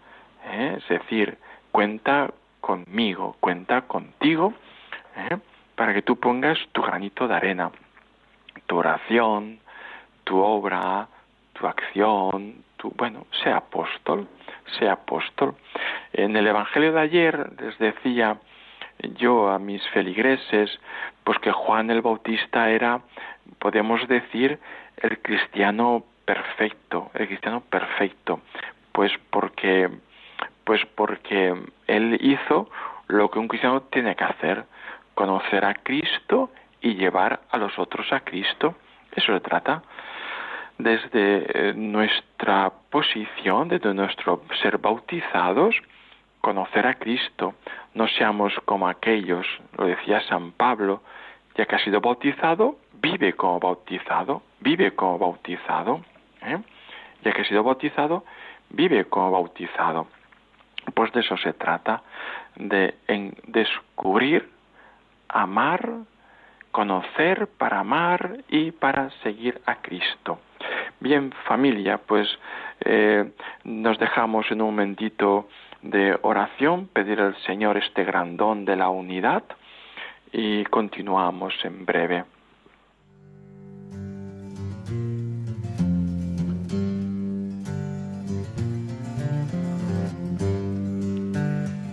¿eh? 0.45 0.77
Es 0.77 0.87
decir, 0.87 1.37
cuenta 1.73 2.31
conmigo, 2.61 3.35
cuenta 3.41 3.81
contigo, 3.81 4.53
¿eh? 5.17 5.39
para 5.75 5.93
que 5.93 6.03
tú 6.03 6.15
pongas 6.15 6.57
tu 6.71 6.81
granito 6.81 7.27
de 7.27 7.35
arena, 7.35 7.69
tu 8.65 8.77
oración, 8.77 9.59
tu 10.23 10.39
obra, 10.39 11.09
tu 11.51 11.67
acción, 11.67 12.63
bueno, 12.95 13.25
sea 13.43 13.57
apóstol, 13.57 14.27
sea 14.79 14.93
apóstol. 14.93 15.55
En 16.13 16.35
el 16.35 16.47
Evangelio 16.47 16.93
de 16.93 17.01
ayer 17.01 17.51
les 17.59 17.77
decía 17.77 18.37
yo 19.17 19.49
a 19.49 19.59
mis 19.59 19.85
feligreses, 19.89 20.79
pues 21.23 21.39
que 21.39 21.51
Juan 21.51 21.89
el 21.89 22.01
Bautista 22.01 22.69
era, 22.69 23.01
podemos 23.59 24.07
decir, 24.07 24.59
el 24.97 25.19
cristiano 25.21 26.03
perfecto, 26.25 27.11
el 27.13 27.27
cristiano 27.27 27.61
perfecto, 27.61 28.41
pues 28.91 29.11
porque, 29.29 29.89
pues 30.63 30.81
porque 30.95 31.55
él 31.87 32.17
hizo 32.21 32.69
lo 33.07 33.29
que 33.29 33.39
un 33.39 33.47
cristiano 33.47 33.81
tiene 33.83 34.15
que 34.15 34.23
hacer, 34.23 34.65
conocer 35.15 35.65
a 35.65 35.73
Cristo 35.73 36.51
y 36.81 36.95
llevar 36.95 37.41
a 37.49 37.57
los 37.57 37.77
otros 37.77 38.11
a 38.13 38.21
Cristo. 38.21 38.75
Eso 39.15 39.33
se 39.33 39.39
trata. 39.41 39.83
Desde 40.83 41.69
eh, 41.69 41.73
nuestra 41.75 42.71
posición, 42.89 43.67
desde 43.67 43.93
nuestro 43.93 44.41
ser 44.63 44.79
bautizados, 44.79 45.75
conocer 46.41 46.87
a 46.87 46.95
Cristo, 46.95 47.53
no 47.93 48.07
seamos 48.07 48.51
como 48.65 48.87
aquellos, 48.87 49.45
lo 49.77 49.85
decía 49.85 50.21
San 50.21 50.53
Pablo, 50.53 51.03
ya 51.55 51.67
que 51.67 51.75
ha 51.75 51.83
sido 51.83 52.01
bautizado, 52.01 52.77
vive 52.93 53.33
como 53.33 53.59
bautizado, 53.59 54.41
vive 54.59 54.95
como 54.95 55.19
bautizado, 55.19 56.01
¿eh? 56.41 56.57
ya 57.23 57.31
que 57.31 57.41
ha 57.41 57.45
sido 57.45 57.63
bautizado, 57.63 58.25
vive 58.71 59.05
como 59.05 59.29
bautizado. 59.29 60.07
Pues 60.95 61.11
de 61.11 61.19
eso 61.19 61.37
se 61.37 61.53
trata, 61.53 62.01
de 62.55 62.95
en 63.07 63.35
descubrir, 63.45 64.49
amar, 65.29 65.91
conocer 66.71 67.47
para 67.59 67.81
amar 67.81 68.37
y 68.49 68.71
para 68.71 69.11
seguir 69.21 69.61
a 69.67 69.75
Cristo. 69.75 70.39
Bien, 71.01 71.33
familia, 71.47 71.97
pues 71.97 72.27
eh, 72.85 73.31
nos 73.63 73.97
dejamos 73.97 74.45
en 74.51 74.61
un 74.61 74.67
momentito 74.67 75.49
de 75.81 76.15
oración, 76.21 76.89
pedir 76.93 77.19
al 77.19 77.35
Señor 77.37 77.77
este 77.77 78.03
gran 78.03 78.37
don 78.37 78.65
de 78.65 78.75
la 78.75 78.89
unidad 78.89 79.43
y 80.31 80.63
continuamos 80.65 81.55
en 81.63 81.85
breve. 81.87 82.23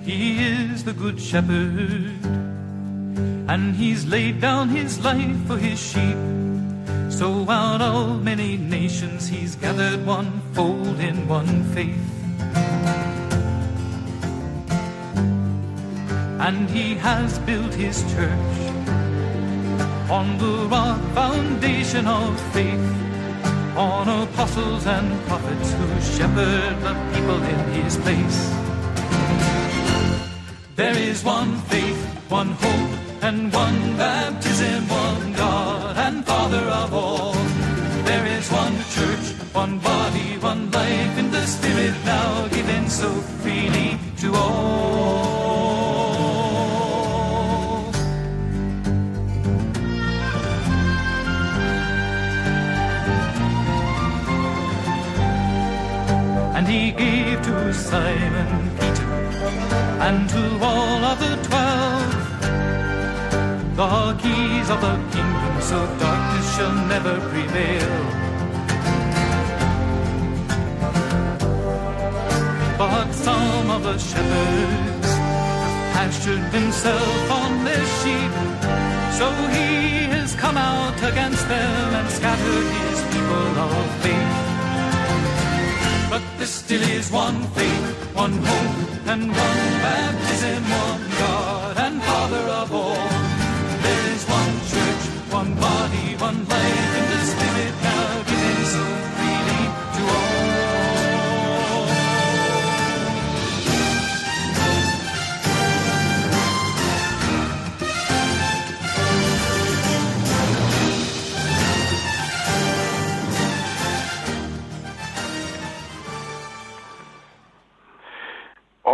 He 0.04 0.38
is 0.38 0.84
the 0.84 0.92
good 0.92 1.18
shepherd, 1.18 2.12
and 3.48 3.74
he's 3.74 4.04
laid 4.04 4.42
down 4.42 4.68
his 4.68 5.02
life 5.02 5.46
for 5.46 5.56
his 5.56 5.78
sheep. 5.78 6.47
So 7.18 7.50
out 7.50 7.82
of 7.82 8.22
many 8.22 8.56
nations 8.56 9.28
he's 9.28 9.56
gathered 9.56 10.06
one 10.06 10.40
fold 10.52 11.00
in 11.00 11.26
one 11.26 11.64
faith. 11.74 12.08
and 16.48 16.70
he 16.70 16.94
has 16.94 17.38
built 17.40 17.74
his 17.74 18.00
church 18.14 18.58
on 20.08 20.38
the 20.38 20.54
rock 20.70 21.00
foundation 21.12 22.06
of 22.06 22.40
faith, 22.52 22.86
on 23.76 24.08
apostles 24.08 24.86
and 24.86 25.08
prophets 25.26 25.72
who 25.72 25.86
shepherd 26.14 26.74
the 26.86 26.94
people 27.12 27.42
in 27.42 27.60
his 27.78 27.96
place. 27.98 28.40
There 30.76 30.96
is 30.96 31.24
one 31.24 31.56
faith, 31.72 32.00
one 32.30 32.52
hope, 32.62 32.92
and 33.20 33.52
one 33.52 33.96
baptism, 33.96 34.88
one 34.88 35.07
and 36.06 36.24
Father 36.24 36.64
of 36.82 36.94
all. 36.94 37.32
There 38.08 38.26
is 38.26 38.50
one 38.50 38.76
church, 38.96 39.26
one 39.52 39.78
body, 39.78 40.38
one 40.38 40.70
life 40.70 41.18
in 41.18 41.30
the 41.30 41.44
Spirit 41.46 41.94
now 42.04 42.46
given 42.48 42.88
so 42.88 43.10
freely 43.42 43.98
to 44.18 44.34
all. 44.34 45.48
And 56.56 56.66
he 56.66 56.92
gave 56.92 57.42
to 57.42 57.74
Simon 57.74 58.70
Peter 58.78 59.12
and 60.06 60.28
to 60.30 60.42
all 60.62 61.04
of 61.12 61.18
the 61.18 61.37
the 63.78 64.18
keys 64.20 64.68
of 64.70 64.80
the 64.80 64.94
kingdom 65.14 65.60
so 65.60 65.78
darkness 66.00 66.56
shall 66.56 66.74
never 66.88 67.14
prevail. 67.30 67.92
But 72.76 73.12
some 73.12 73.70
of 73.70 73.84
the 73.84 73.96
shepherds 73.96 75.10
pastured 75.94 76.46
himself 76.58 77.30
on 77.30 77.64
their 77.64 77.86
sheep, 78.00 78.34
so 79.18 79.26
he 79.54 80.10
has 80.14 80.34
come 80.34 80.56
out 80.56 80.98
against 81.10 81.46
them 81.46 81.94
and 81.98 82.10
scattered 82.10 82.68
his 82.82 83.00
people 83.12 83.50
of 83.64 83.86
faith. 84.02 84.38
But 86.10 86.22
there 86.38 86.46
still 86.48 86.82
is 86.82 87.12
one 87.12 87.44
faith, 87.56 88.16
one 88.16 88.38
hope, 88.42 89.06
and 89.06 89.22
one 89.28 89.62
baptism, 89.86 90.62
one 90.64 91.04
God 91.22 91.76
and 91.78 92.02
Father 92.02 92.44
of 92.62 92.74
all. 92.74 93.17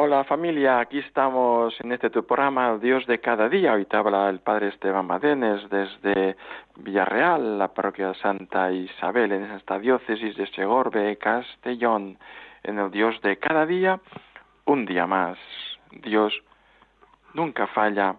Hola 0.06 0.22
familia, 0.24 0.80
aquí 0.80 0.98
estamos 0.98 1.74
en 1.80 1.90
este 1.92 2.10
tu 2.10 2.26
programa, 2.26 2.76
Dios 2.76 3.06
de 3.06 3.20
cada 3.20 3.48
día. 3.48 3.72
Hoy 3.72 3.86
te 3.86 3.96
habla 3.96 4.28
el 4.28 4.40
Padre 4.40 4.68
Esteban 4.68 5.06
Madenes 5.06 5.66
desde 5.70 6.36
Villarreal, 6.76 7.58
la 7.58 7.68
parroquia 7.68 8.08
de 8.08 8.14
Santa 8.16 8.70
Isabel, 8.70 9.32
en 9.32 9.44
esta 9.52 9.78
diócesis 9.78 10.36
de 10.36 10.46
Segorbe, 10.48 11.16
Castellón, 11.16 12.18
en 12.64 12.78
el 12.80 12.90
Dios 12.90 13.18
de 13.22 13.38
cada 13.38 13.64
día, 13.64 13.98
un 14.66 14.84
día 14.84 15.06
más. 15.06 15.38
Dios 15.90 16.38
nunca 17.32 17.66
falla 17.68 18.14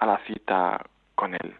a 0.00 0.06
la 0.06 0.18
cita 0.26 0.84
con 1.14 1.34
Él. 1.34 1.54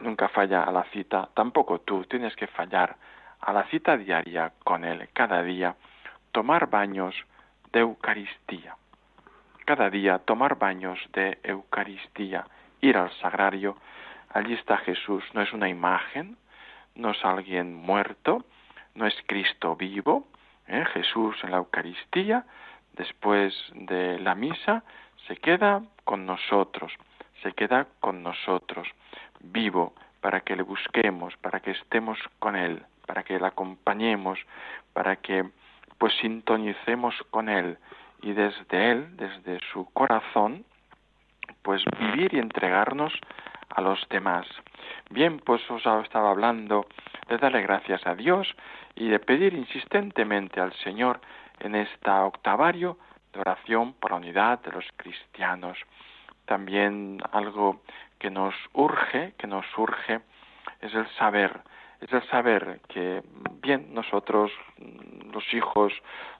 Nunca 0.00 0.28
falla 0.28 0.64
a 0.64 0.70
la 0.70 0.84
cita, 0.92 1.30
tampoco 1.32 1.78
tú 1.78 2.04
tienes 2.04 2.36
que 2.36 2.48
fallar 2.48 2.96
a 3.40 3.50
la 3.50 3.64
cita 3.70 3.96
diaria 3.96 4.52
con 4.62 4.84
Él, 4.84 5.08
cada 5.14 5.42
día, 5.42 5.74
tomar 6.32 6.68
baños 6.68 7.14
de 7.72 7.80
Eucaristía. 7.80 8.76
Cada 9.64 9.90
día 9.90 10.18
tomar 10.18 10.58
baños 10.58 10.98
de 11.12 11.38
Eucaristía, 11.42 12.46
ir 12.80 12.96
al 12.96 13.12
sagrario, 13.20 13.76
allí 14.30 14.54
está 14.54 14.78
Jesús, 14.78 15.24
no 15.34 15.42
es 15.42 15.52
una 15.52 15.68
imagen, 15.68 16.36
no 16.94 17.10
es 17.10 17.24
alguien 17.24 17.74
muerto, 17.74 18.44
no 18.94 19.06
es 19.06 19.14
Cristo 19.26 19.76
vivo, 19.76 20.26
¿eh? 20.66 20.84
Jesús 20.92 21.36
en 21.42 21.50
la 21.50 21.58
Eucaristía, 21.58 22.44
después 22.94 23.54
de 23.74 24.18
la 24.18 24.34
misa, 24.34 24.82
se 25.26 25.36
queda 25.36 25.82
con 26.04 26.26
nosotros, 26.26 26.92
se 27.42 27.52
queda 27.52 27.86
con 28.00 28.22
nosotros, 28.22 28.88
vivo, 29.40 29.94
para 30.20 30.40
que 30.40 30.56
le 30.56 30.62
busquemos, 30.62 31.36
para 31.36 31.60
que 31.60 31.72
estemos 31.72 32.18
con 32.38 32.56
Él, 32.56 32.84
para 33.06 33.22
que 33.22 33.38
le 33.38 33.46
acompañemos, 33.46 34.38
para 34.92 35.16
que 35.16 35.48
pues 35.98 36.14
sintonicemos 36.20 37.14
con 37.30 37.48
Él 37.48 37.78
y 38.22 38.32
desde 38.32 38.90
Él, 38.90 39.16
desde 39.16 39.60
su 39.72 39.84
corazón, 39.92 40.64
pues 41.62 41.82
vivir 41.98 42.34
y 42.34 42.38
entregarnos 42.38 43.12
a 43.70 43.80
los 43.80 44.06
demás. 44.08 44.46
Bien, 45.10 45.38
pues 45.38 45.62
os 45.70 45.84
estaba 46.04 46.30
hablando 46.30 46.86
de 47.28 47.38
darle 47.38 47.62
gracias 47.62 48.06
a 48.06 48.14
Dios 48.14 48.54
y 48.94 49.08
de 49.08 49.18
pedir 49.18 49.54
insistentemente 49.54 50.60
al 50.60 50.72
Señor 50.84 51.20
en 51.60 51.74
esta 51.74 52.24
octavario 52.24 52.98
de 53.32 53.40
oración 53.40 53.92
por 53.94 54.12
la 54.12 54.16
unidad 54.16 54.60
de 54.60 54.72
los 54.72 54.84
cristianos. 54.96 55.78
También 56.46 57.20
algo 57.32 57.82
que 58.18 58.30
nos 58.30 58.54
urge, 58.72 59.34
que 59.38 59.46
nos 59.46 59.66
urge, 59.76 60.20
es 60.80 60.94
el 60.94 61.06
saber, 61.16 61.60
es 62.00 62.12
el 62.12 62.22
saber 62.28 62.80
que, 62.88 63.22
bien, 63.60 63.92
nosotros, 63.92 64.52
los 65.32 65.54
hijos, 65.54 65.92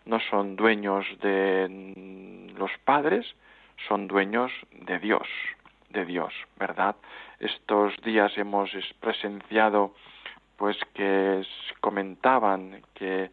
no 0.04 0.20
son 0.20 0.56
dueños 0.56 1.06
de 1.20 2.50
los 2.56 2.70
padres, 2.84 3.26
son 3.88 4.08
dueños 4.08 4.52
de 4.72 4.98
Dios, 4.98 5.28
de 5.90 6.04
Dios, 6.04 6.32
¿verdad? 6.58 6.96
Estos 7.40 7.96
días 8.02 8.36
hemos 8.36 8.70
presenciado, 9.00 9.94
pues, 10.56 10.76
que 10.94 11.44
comentaban 11.80 12.82
que, 12.94 13.30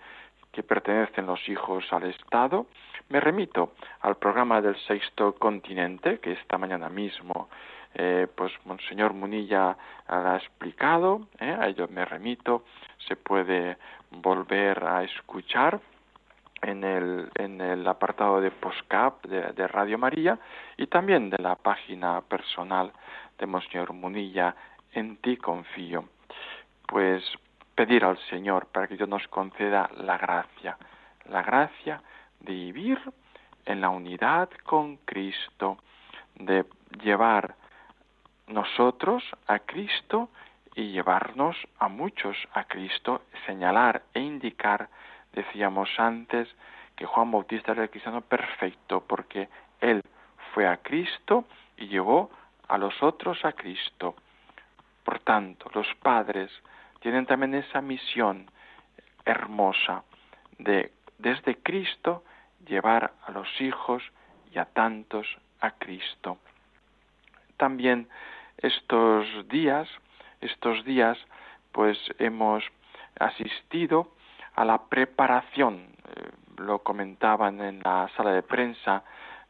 que 0.51 0.63
pertenecen 0.63 1.25
los 1.25 1.47
hijos 1.47 1.85
al 1.91 2.03
Estado. 2.03 2.67
Me 3.09 3.19
remito 3.19 3.73
al 4.01 4.17
programa 4.17 4.61
del 4.61 4.75
Sexto 4.88 5.33
Continente, 5.35 6.19
que 6.19 6.33
esta 6.33 6.57
mañana 6.57 6.89
mismo 6.89 7.49
eh, 7.95 8.27
pues 8.36 8.51
Monseñor 8.65 9.13
Munilla 9.13 9.77
ha 10.08 10.36
explicado, 10.36 11.27
eh, 11.39 11.55
a 11.58 11.67
ello 11.67 11.88
me 11.89 12.03
remito, 12.03 12.65
se 13.08 13.15
puede 13.15 13.77
volver 14.12 14.84
a 14.84 15.03
escuchar 15.03 15.79
en 16.62 16.84
el, 16.84 17.29
en 17.36 17.62
el 17.62 17.88
apartado 17.88 18.41
de 18.41 18.51
POSCAP 18.51 19.25
de, 19.25 19.67
Radio 19.67 19.97
María 19.97 20.38
y 20.77 20.88
también 20.88 21.29
de 21.29 21.38
la 21.38 21.55
página 21.55 22.21
personal 22.21 22.91
de 23.38 23.45
Monseñor 23.45 23.93
Munilla, 23.93 24.55
en 24.93 25.17
ti 25.17 25.38
confío. 25.38 26.05
Pues 26.88 27.23
pedir 27.75 28.03
al 28.03 28.17
Señor 28.29 28.67
para 28.67 28.88
que 28.88 28.97
Dios 28.97 29.10
nos 29.10 29.27
conceda 29.27 29.89
la 29.97 30.17
gracia, 30.17 30.77
la 31.29 31.41
gracia 31.43 32.01
de 32.39 32.53
vivir 32.53 32.99
en 33.65 33.81
la 33.81 33.89
unidad 33.89 34.49
con 34.63 34.97
Cristo, 34.97 35.77
de 36.36 36.65
llevar 37.01 37.55
nosotros 38.47 39.23
a 39.47 39.60
Cristo 39.60 40.29
y 40.75 40.91
llevarnos 40.91 41.55
a 41.79 41.88
muchos 41.88 42.36
a 42.53 42.65
Cristo, 42.65 43.21
señalar 43.45 44.03
e 44.13 44.19
indicar, 44.19 44.89
decíamos 45.34 45.89
antes, 45.97 46.47
que 46.95 47.05
Juan 47.05 47.31
Bautista 47.31 47.71
era 47.71 47.84
el 47.84 47.89
cristiano 47.89 48.21
perfecto, 48.21 49.03
porque 49.05 49.49
él 49.81 50.01
fue 50.53 50.67
a 50.67 50.77
Cristo 50.77 51.45
y 51.77 51.88
llevó 51.88 52.29
a 52.67 52.77
los 52.77 53.01
otros 53.01 53.43
a 53.45 53.53
Cristo. 53.53 54.15
Por 55.03 55.19
tanto, 55.19 55.69
los 55.73 55.88
padres 55.95 56.51
tienen 56.99 57.25
también 57.25 57.55
esa 57.55 57.81
misión 57.81 58.49
hermosa 59.25 60.03
de 60.58 60.91
desde 61.17 61.55
Cristo 61.58 62.23
llevar 62.65 63.13
a 63.25 63.31
los 63.31 63.47
hijos 63.62 64.03
y 64.51 64.58
a 64.58 64.65
tantos 64.65 65.27
a 65.60 65.71
Cristo. 65.71 66.38
También 67.58 68.08
estos 68.57 69.47
días, 69.47 69.87
estos 70.41 70.83
días, 70.85 71.17
pues 71.71 71.97
hemos 72.19 72.63
asistido 73.19 74.11
a 74.55 74.65
la 74.65 74.83
preparación, 74.83 75.87
eh, 76.07 76.29
lo 76.57 76.79
comentaban 76.79 77.61
en 77.61 77.81
la 77.83 78.09
sala 78.15 78.31
de 78.31 78.43
prensa 78.43 79.03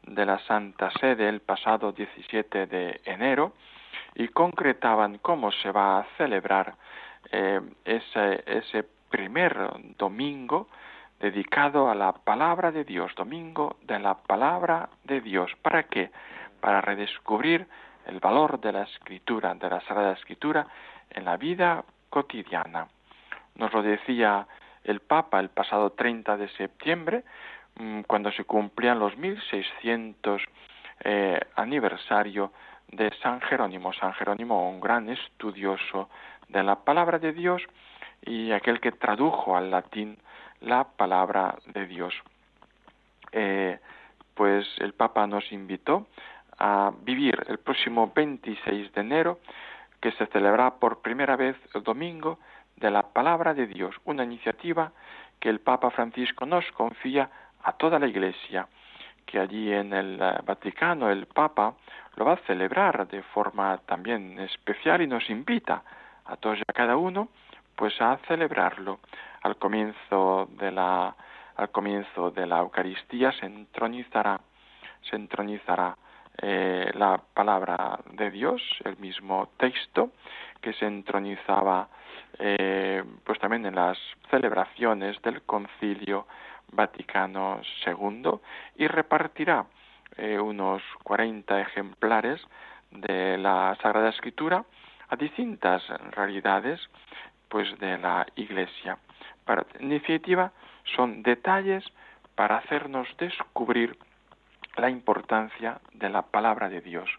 de 0.03 0.25
la 0.25 0.39
Santa 0.39 0.91
Sede 0.99 1.29
el 1.29 1.41
pasado 1.41 1.91
17 1.91 2.67
de 2.67 3.01
enero 3.05 3.53
y 4.15 4.27
concretaban 4.29 5.17
cómo 5.19 5.51
se 5.51 5.71
va 5.71 5.99
a 5.99 6.05
celebrar 6.17 6.75
eh, 7.31 7.61
ese, 7.83 8.43
ese 8.45 8.85
primer 9.09 9.55
domingo 9.97 10.67
dedicado 11.19 11.89
a 11.89 11.95
la 11.95 12.11
palabra 12.13 12.71
de 12.71 12.83
Dios, 12.83 13.13
domingo 13.15 13.77
de 13.83 13.99
la 13.99 14.15
palabra 14.15 14.89
de 15.03 15.21
Dios. 15.21 15.51
¿Para 15.61 15.83
qué? 15.83 16.11
Para 16.59 16.81
redescubrir 16.81 17.67
el 18.05 18.19
valor 18.19 18.59
de 18.59 18.71
la 18.71 18.83
escritura, 18.83 19.53
de 19.53 19.69
la 19.69 19.81
Sagrada 19.81 20.13
Escritura, 20.13 20.67
en 21.09 21.25
la 21.25 21.37
vida 21.37 21.83
cotidiana. 22.09 22.87
Nos 23.55 23.73
lo 23.73 23.81
decía 23.81 24.47
el 24.83 24.99
Papa 24.99 25.39
el 25.39 25.49
pasado 25.49 25.91
30 25.91 26.37
de 26.37 26.49
septiembre, 26.49 27.23
mm, 27.75 28.01
cuando 28.01 28.31
se 28.31 28.43
cumplían 28.43 28.99
los 28.99 29.17
1600 29.17 30.41
eh, 31.03 31.39
aniversario 31.55 32.51
de 32.87 33.11
San 33.21 33.41
Jerónimo. 33.41 33.93
San 33.93 34.13
Jerónimo, 34.13 34.69
un 34.69 34.79
gran 34.79 35.09
estudioso 35.09 36.09
de 36.47 36.63
la 36.63 36.75
palabra 36.75 37.19
de 37.19 37.33
Dios 37.33 37.63
y 38.21 38.51
aquel 38.51 38.79
que 38.79 38.91
tradujo 38.91 39.57
al 39.57 39.71
latín 39.71 40.17
la 40.61 40.83
palabra 40.83 41.55
de 41.65 41.85
Dios. 41.85 42.13
Eh, 43.31 43.79
pues 44.33 44.67
el 44.79 44.93
Papa 44.93 45.27
nos 45.27 45.51
invitó 45.51 46.07
a 46.57 46.91
vivir 47.03 47.43
el 47.47 47.59
próximo 47.59 48.11
26 48.15 48.93
de 48.93 49.01
enero, 49.01 49.39
que 50.01 50.11
se 50.13 50.25
celebrará 50.27 50.75
por 50.75 51.01
primera 51.01 51.35
vez 51.35 51.55
el 51.73 51.83
domingo 51.83 52.39
de 52.75 52.91
la 52.91 53.03
palabra 53.03 53.53
de 53.53 53.67
Dios, 53.67 53.95
una 54.05 54.23
iniciativa 54.23 54.91
que 55.39 55.49
el 55.49 55.59
Papa 55.59 55.89
Francisco 55.91 56.45
nos 56.45 56.69
confía 56.71 57.29
a 57.63 57.73
toda 57.73 57.99
la 57.99 58.07
Iglesia, 58.07 58.67
que 59.25 59.39
allí 59.39 59.71
en 59.71 59.93
el 59.93 60.19
eh, 60.21 60.39
Vaticano 60.45 61.09
el 61.09 61.25
Papa 61.25 61.73
lo 62.15 62.25
va 62.25 62.33
a 62.33 62.45
celebrar 62.47 63.07
de 63.07 63.21
forma 63.23 63.77
también 63.85 64.39
especial 64.39 65.01
y 65.01 65.07
nos 65.07 65.29
invita 65.29 65.83
a 66.25 66.37
todos 66.37 66.59
y 66.59 66.61
a 66.67 66.73
cada 66.73 66.97
uno 66.97 67.29
pues 67.75 67.99
a 68.01 68.17
celebrarlo. 68.27 68.99
Al 69.41 69.57
comienzo 69.57 70.47
de 70.57 70.71
la 70.71 71.15
al 71.55 71.69
comienzo 71.71 72.31
de 72.31 72.45
la 72.45 72.59
Eucaristía 72.59 73.31
se 73.31 73.45
entronizará 73.45 74.39
se 75.09 75.15
entronizará 75.15 75.95
eh, 76.41 76.91
la 76.95 77.21
palabra 77.33 77.99
de 78.11 78.31
Dios, 78.31 78.61
el 78.83 78.97
mismo 78.97 79.49
texto 79.57 80.11
que 80.61 80.73
se 80.73 80.85
entronizaba 80.85 81.87
eh, 82.39 83.03
pues 83.23 83.39
también 83.39 83.65
en 83.65 83.75
las 83.75 83.97
celebraciones 84.29 85.21
del 85.21 85.41
Concilio 85.43 86.27
Vaticano 86.71 87.61
II 87.85 88.31
y 88.75 88.87
repartirá 88.87 89.65
eh, 90.17 90.39
unos 90.39 90.81
40 91.03 91.61
ejemplares 91.61 92.41
de 92.91 93.37
la 93.37 93.77
Sagrada 93.81 94.09
Escritura 94.09 94.65
a 95.09 95.15
distintas 95.15 95.87
realidades 96.11 96.81
pues 97.47 97.77
de 97.79 97.97
la 97.97 98.25
Iglesia. 98.35 98.97
Para, 99.45 99.65
en 99.79 99.89
definitiva, 99.89 100.51
son 100.95 101.23
detalles 101.23 101.85
para 102.35 102.57
hacernos 102.57 103.07
descubrir 103.17 103.97
la 104.77 104.89
importancia 104.89 105.79
de 105.93 106.09
la 106.09 106.23
palabra 106.23 106.69
de 106.69 106.81
Dios. 106.81 107.09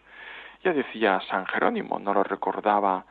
Ya 0.63 0.73
decía 0.73 1.21
San 1.29 1.45
Jerónimo, 1.45 1.99
no 1.99 2.13
lo 2.13 2.23
recordaba 2.23 3.05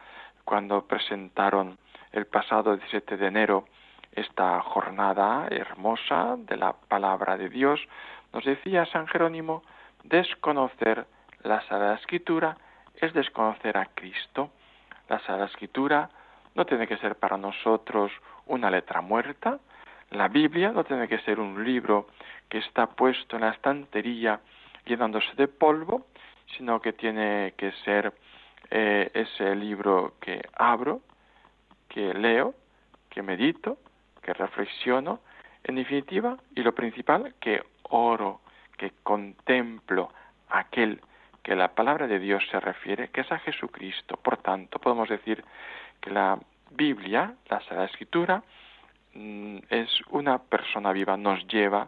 cuando 0.45 0.87
presentaron 0.87 1.79
el 2.13 2.27
pasado 2.27 2.77
17 2.77 3.17
de 3.17 3.27
enero 3.27 3.65
esta 4.13 4.61
jornada 4.63 5.47
hermosa 5.51 6.37
de 6.39 6.57
la 6.57 6.73
palabra 6.73 7.37
de 7.37 7.49
Dios, 7.49 7.81
Nos 8.33 8.45
decía 8.45 8.85
San 8.87 9.07
Jerónimo, 9.07 9.63
desconocer 10.03 11.07
la 11.43 11.61
Sagrada 11.63 11.95
Escritura 11.95 12.57
es 12.97 13.13
desconocer 13.13 13.79
a 13.79 13.87
Cristo. 13.95 14.51
La 15.09 15.21
Sagrada 15.21 15.47
Escritura 15.47 16.11
no 16.55 16.67
tiene 16.67 16.87
que 16.87 16.97
ser 16.97 17.17
para 17.17 17.37
nosotros 17.37 18.11
una 18.47 18.71
letra 18.71 19.01
muerta. 19.01 19.59
La 20.11 20.29
Biblia 20.29 20.73
no 20.73 20.85
tiene 20.85 21.09
que 21.09 21.19
ser 21.21 21.39
un 21.39 21.65
libro 21.65 22.09
que 22.49 22.59
está 22.59 22.87
puesto 22.87 23.37
en 23.37 23.43
la 23.43 23.51
estantería 23.51 24.41
llenándose 24.85 25.35
de 25.37 25.49
polvo, 25.49 26.07
sino 26.57 26.81
que 26.81 26.93
tiene 26.93 27.55
que 27.57 27.73
ser 27.85 28.13
eh, 28.71 29.11
ese 29.15 29.55
libro 29.55 30.15
que 30.21 30.41
abro, 30.55 31.01
que 31.89 32.15
leo, 32.15 32.55
que 33.11 33.23
medito, 33.23 33.79
que 34.23 34.33
reflexiono, 34.33 35.21
en 35.65 35.77
definitiva, 35.77 36.37
y 36.55 36.63
lo 36.63 36.75
principal, 36.75 37.35
que 37.41 37.63
oro, 37.85 38.41
que 38.77 38.93
contemplo 39.03 40.13
aquel 40.49 41.01
que 41.43 41.55
la 41.55 41.75
palabra 41.75 42.07
de 42.07 42.19
Dios 42.19 42.43
se 42.51 42.59
refiere, 42.59 43.09
que 43.09 43.21
es 43.21 43.31
a 43.31 43.39
Jesucristo. 43.39 44.17
Por 44.17 44.39
tanto, 44.39 44.81
podemos 44.81 45.09
decir 45.09 45.45
que 46.01 46.11
la 46.11 46.39
Biblia, 46.73 47.35
la 47.49 47.61
Sagrada 47.61 47.87
Escritura, 47.87 48.43
mm, 49.15 49.59
es 49.71 49.89
una 50.11 50.39
persona 50.39 50.93
viva, 50.93 51.17
nos 51.17 51.47
lleva 51.47 51.87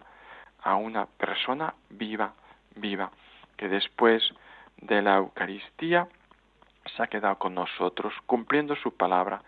a 0.63 0.77
una 0.77 1.07
persona 1.07 1.75
viva, 1.91 2.33
viva, 2.75 3.11
que 3.57 3.69
después 3.69 4.23
de 4.79 5.03
la 5.03 5.17
Eucaristía 5.17 6.09
se 6.97 7.03
ha 7.03 7.07
quedado 7.07 7.39
con 7.39 7.55
nosotros, 7.55 8.15
cumpliendo 8.27 8.77
su 8.77 8.97
palabra. 8.97 9.43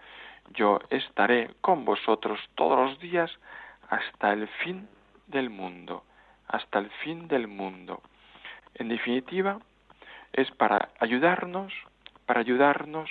Yo 0.55 0.81
estaré 0.91 1.55
con 1.61 1.85
vosotros 1.85 2.41
todos 2.55 2.79
los 2.79 3.01
días 3.01 3.31
hasta 3.89 4.33
el 4.33 4.49
fin 4.49 4.89
del 5.27 5.51
mundo, 5.51 6.05
hasta 6.49 6.79
el 6.79 6.91
fin 7.03 7.29
del 7.29 7.49
mundo. 7.49 8.03
En 8.75 8.89
definitiva, 8.89 9.59
es 10.33 10.51
para 10.53 10.91
ayudarnos, 10.99 11.73
para 12.27 12.41
ayudarnos 12.41 13.11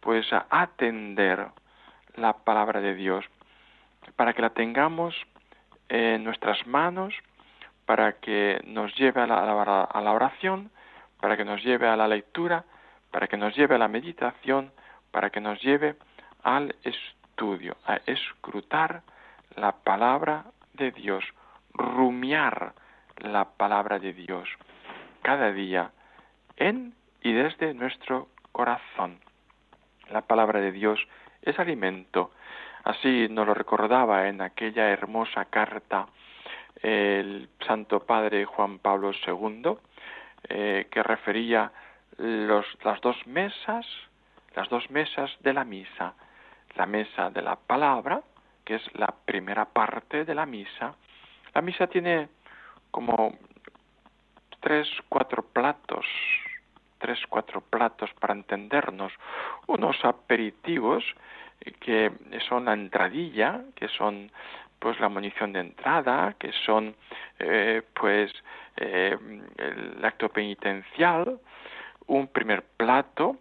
pues 0.00 0.32
a 0.32 0.46
atender 0.50 1.48
la 2.14 2.32
palabra 2.32 2.80
de 2.80 2.94
Dios, 2.94 3.24
para 4.14 4.32
que 4.32 4.42
la 4.42 4.50
tengamos 4.50 5.14
en 5.88 6.24
nuestras 6.24 6.66
manos, 6.66 7.14
para 7.84 8.14
que 8.14 8.60
nos 8.64 8.94
lleve 8.96 9.20
a 9.22 9.26
la, 9.26 9.82
a 9.82 10.00
la 10.00 10.12
oración, 10.12 10.70
para 11.20 11.36
que 11.36 11.44
nos 11.44 11.62
lleve 11.62 11.88
a 11.88 11.96
la 11.96 12.08
lectura, 12.08 12.64
para 13.10 13.28
que 13.28 13.36
nos 13.36 13.54
lleve 13.56 13.76
a 13.76 13.78
la 13.78 13.88
meditación, 13.88 14.72
para 15.10 15.30
que 15.30 15.40
nos 15.40 15.60
lleve 15.62 15.96
al 16.42 16.74
estudio, 16.82 17.76
a 17.86 18.00
escrutar 18.06 19.02
la 19.56 19.72
palabra 19.72 20.44
de 20.74 20.90
Dios, 20.90 21.24
rumiar 21.72 22.74
la 23.18 23.44
palabra 23.44 23.98
de 23.98 24.12
Dios 24.12 24.48
cada 25.22 25.52
día 25.52 25.90
en 26.56 26.94
y 27.22 27.32
desde 27.32 27.74
nuestro 27.74 28.28
corazón. 28.52 29.18
La 30.10 30.22
palabra 30.22 30.60
de 30.60 30.72
Dios 30.72 31.00
es 31.42 31.58
alimento. 31.58 32.30
Así 32.86 33.26
nos 33.28 33.48
lo 33.48 33.52
recordaba 33.52 34.28
en 34.28 34.40
aquella 34.40 34.90
hermosa 34.90 35.46
carta 35.46 36.06
el 36.80 37.48
Santo 37.66 37.98
Padre 37.98 38.44
Juan 38.44 38.78
Pablo 38.78 39.10
II, 39.26 39.76
eh, 40.48 40.86
que 40.88 41.02
refería 41.02 41.72
las 42.18 43.00
dos 43.00 43.16
mesas, 43.26 43.84
las 44.54 44.68
dos 44.68 44.88
mesas 44.88 45.36
de 45.40 45.52
la 45.52 45.64
misa, 45.64 46.14
la 46.76 46.86
mesa 46.86 47.28
de 47.28 47.42
la 47.42 47.56
palabra, 47.56 48.22
que 48.64 48.76
es 48.76 48.94
la 48.94 49.12
primera 49.24 49.64
parte 49.64 50.24
de 50.24 50.34
la 50.36 50.46
misa. 50.46 50.94
La 51.56 51.62
misa 51.62 51.88
tiene 51.88 52.28
como 52.92 53.36
tres, 54.60 54.88
cuatro 55.08 55.42
platos, 55.42 56.06
tres, 56.98 57.18
cuatro 57.28 57.62
platos 57.62 58.10
para 58.20 58.34
entendernos, 58.34 59.12
unos 59.66 60.04
aperitivos 60.04 61.02
que 61.80 62.10
son 62.48 62.66
la 62.66 62.74
entradilla, 62.74 63.62
que 63.74 63.88
son 63.88 64.30
pues 64.78 65.00
la 65.00 65.08
munición 65.08 65.52
de 65.52 65.60
entrada, 65.60 66.34
que 66.38 66.52
son 66.64 66.94
eh, 67.38 67.82
pues 67.94 68.32
eh, 68.76 69.16
el 69.58 70.04
acto 70.04 70.28
penitencial, 70.28 71.38
un 72.06 72.28
primer 72.28 72.62
plato 72.76 73.36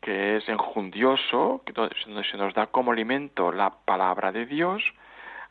que 0.00 0.36
es 0.36 0.48
enjundioso, 0.48 1.62
donde 1.74 2.24
se 2.24 2.36
nos 2.36 2.54
da 2.54 2.66
como 2.66 2.92
alimento 2.92 3.52
la 3.52 3.70
palabra 3.70 4.32
de 4.32 4.46
Dios, 4.46 4.82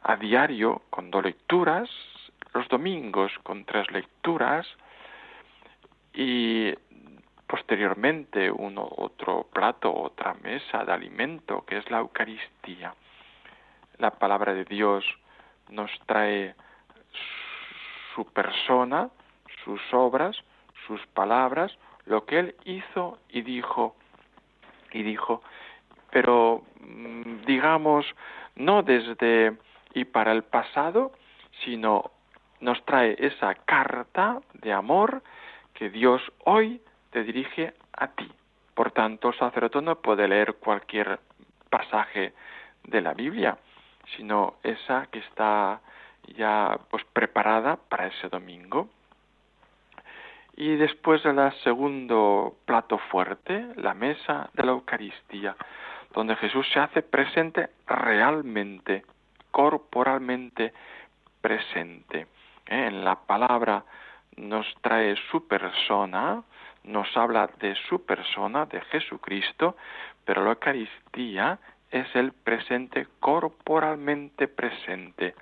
a 0.03 0.15
diario 0.15 0.81
con 0.89 1.11
dos 1.11 1.23
lecturas, 1.23 1.89
los 2.53 2.67
domingos 2.69 3.31
con 3.43 3.65
tres 3.65 3.91
lecturas, 3.91 4.65
y 6.13 6.73
posteriormente 7.47 8.51
uno 8.51 8.87
otro 8.97 9.47
plato, 9.51 9.93
otra 9.93 10.35
mesa 10.35 10.83
de 10.83 10.91
alimento 10.91 11.63
que 11.65 11.77
es 11.77 11.89
la 11.89 11.99
Eucaristía. 11.99 12.93
La 13.97 14.11
palabra 14.11 14.53
de 14.53 14.65
Dios 14.65 15.05
nos 15.69 15.89
trae 16.05 16.55
su 18.13 18.25
persona, 18.25 19.09
sus 19.63 19.81
obras, 19.93 20.37
sus 20.85 21.05
palabras, 21.07 21.77
lo 22.05 22.25
que 22.25 22.39
él 22.39 22.55
hizo 22.65 23.19
y 23.29 23.41
dijo 23.41 23.95
y 24.91 25.03
dijo, 25.03 25.41
pero 26.11 26.63
mm, 26.79 27.45
digamos 27.45 28.05
no 28.55 28.83
desde 28.83 29.57
y 29.93 30.05
para 30.05 30.31
el 30.31 30.43
pasado, 30.43 31.11
sino 31.63 32.11
nos 32.59 32.83
trae 32.85 33.15
esa 33.19 33.55
carta 33.55 34.39
de 34.53 34.73
amor 34.73 35.21
que 35.73 35.89
Dios 35.89 36.21
hoy 36.43 36.81
te 37.11 37.23
dirige 37.23 37.73
a 37.93 38.07
ti. 38.07 38.31
Por 38.73 38.91
tanto, 38.91 39.29
el 39.29 39.37
sacerdote 39.37 39.81
no 39.81 39.95
puede 39.95 40.27
leer 40.27 40.55
cualquier 40.55 41.19
pasaje 41.69 42.33
de 42.83 43.01
la 43.01 43.13
Biblia, 43.13 43.57
sino 44.15 44.55
esa 44.63 45.07
que 45.07 45.19
está 45.19 45.81
ya 46.35 46.79
pues 46.89 47.03
preparada 47.13 47.77
para 47.77 48.07
ese 48.07 48.29
domingo. 48.29 48.89
Y 50.55 50.75
después 50.75 51.23
el 51.25 51.39
segundo 51.63 52.55
plato 52.65 52.97
fuerte, 52.97 53.67
la 53.75 53.93
mesa 53.93 54.49
de 54.53 54.63
la 54.63 54.71
Eucaristía, 54.71 55.55
donde 56.13 56.35
Jesús 56.35 56.67
se 56.73 56.79
hace 56.79 57.03
presente 57.03 57.69
realmente, 57.85 59.05
corporalmente 59.51 60.73
presente. 61.41 62.21
¿eh? 62.67 62.87
En 62.87 63.05
la 63.05 63.15
palabra 63.15 63.83
nos 64.35 64.65
trae 64.81 65.15
su 65.31 65.47
persona, 65.47 66.43
nos 66.87 67.15
habla 67.15 67.49
de 67.59 67.75
su 67.87 68.05
persona, 68.05 68.65
de 68.65 68.81
Jesucristo, 68.81 69.75
pero 70.25 70.43
la 70.43 70.51
Eucaristía 70.51 71.59
es 71.91 72.13
el 72.15 72.33
presente 72.33 73.07
corporalmente 73.19 74.47
presente. 74.47 75.35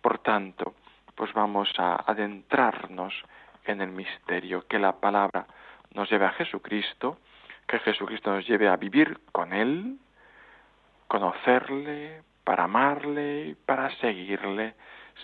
Por 0.00 0.18
tanto, 0.18 0.74
pues 1.14 1.32
vamos 1.32 1.72
a 1.78 1.96
adentrarnos 2.06 3.14
en 3.64 3.80
el 3.80 3.90
misterio, 3.90 4.66
que 4.66 4.78
la 4.78 4.92
palabra 5.00 5.46
nos 5.94 6.10
lleve 6.10 6.26
a 6.26 6.32
Jesucristo, 6.32 7.18
que 7.66 7.78
Jesucristo 7.78 8.34
nos 8.34 8.46
lleve 8.46 8.68
a 8.68 8.76
vivir 8.76 9.20
con 9.32 9.52
Él, 9.52 9.98
conocerle, 11.08 12.22
para 12.44 12.64
amarle 12.64 13.56
para 13.64 13.90
seguirle, 13.96 14.74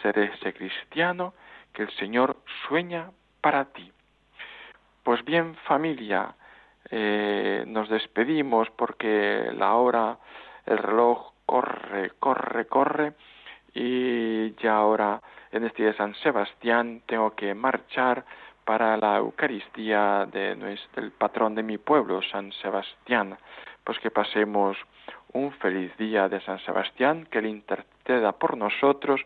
ser 0.03 0.19
ese 0.19 0.55
cristiano 0.55 1.35
que 1.73 1.83
el 1.83 1.91
Señor 1.97 2.39
sueña 2.67 3.11
para 3.41 3.67
ti. 3.67 3.93
Pues 5.21 5.27
bien, 5.27 5.55
familia, 5.67 6.35
eh, 6.91 7.65
nos 7.67 7.91
despedimos 7.91 8.71
porque 8.71 9.51
la 9.55 9.75
hora, 9.75 10.17
el 10.65 10.79
reloj 10.79 11.33
corre, 11.45 12.13
corre, 12.19 12.67
corre 12.67 13.13
y 13.75 14.55
ya 14.55 14.77
ahora 14.77 15.21
en 15.53 15.65
este 15.65 15.83
día 15.83 15.93
de 15.93 15.99
San 15.99 16.15
Sebastián 16.15 17.03
tengo 17.05 17.35
que 17.35 17.53
marchar 17.53 18.25
para 18.65 18.97
la 18.97 19.19
Eucaristía 19.19 20.27
de 20.33 20.55
del 20.95 21.11
patrón 21.13 21.55
de 21.55 21.65
mi 21.65 21.77
pueblo, 21.77 22.23
San 22.23 22.51
Sebastián. 22.53 23.37
Pues 23.85 23.99
que 23.99 24.11
pasemos 24.11 24.79
un 25.35 25.53
feliz 25.53 25.95
día 25.99 26.31
de 26.31 26.41
San 26.41 26.61
Sebastián, 26.61 27.29
que 27.31 27.43
le 27.43 27.51
interceda 27.51 28.33
por 28.33 28.57
nosotros 28.57 29.21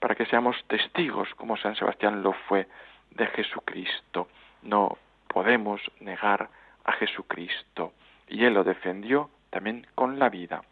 para 0.00 0.16
que 0.16 0.26
seamos 0.26 0.56
testigos, 0.66 1.32
como 1.36 1.56
San 1.56 1.76
Sebastián 1.76 2.24
lo 2.24 2.32
fue, 2.32 2.66
de 3.12 3.26
Jesucristo. 3.28 4.26
No 4.62 4.98
podemos 5.36 5.82
negar 6.00 6.48
a 6.82 6.92
Jesucristo. 6.92 7.92
Y 8.26 8.46
Él 8.46 8.54
lo 8.54 8.64
defendió 8.64 9.28
también 9.50 9.86
con 9.94 10.18
la 10.18 10.30
vida. 10.30 10.62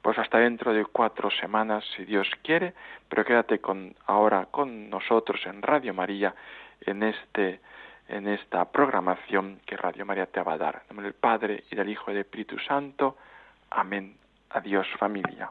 Pues 0.00 0.18
hasta 0.18 0.38
dentro 0.38 0.72
de 0.72 0.86
cuatro 0.86 1.30
semanas, 1.30 1.84
si 1.94 2.06
Dios 2.06 2.26
quiere, 2.42 2.72
pero 3.10 3.22
quédate 3.22 3.58
con, 3.58 3.94
ahora 4.06 4.46
con 4.50 4.88
nosotros 4.88 5.44
en 5.44 5.60
Radio 5.60 5.92
María, 5.92 6.34
en, 6.86 7.02
este, 7.02 7.60
en 8.08 8.28
esta 8.28 8.72
programación 8.72 9.60
que 9.66 9.76
Radio 9.76 10.06
María 10.06 10.24
te 10.24 10.40
va 10.40 10.54
a 10.54 10.58
dar. 10.58 10.76
En 10.76 10.96
nombre 10.96 11.04
del 11.04 11.20
Padre 11.20 11.64
y 11.70 11.76
del 11.76 11.90
Hijo 11.90 12.10
y 12.10 12.14
del 12.14 12.22
Espíritu 12.22 12.58
Santo. 12.60 13.18
Amén. 13.68 14.16
Adiós 14.48 14.86
familia. 14.98 15.50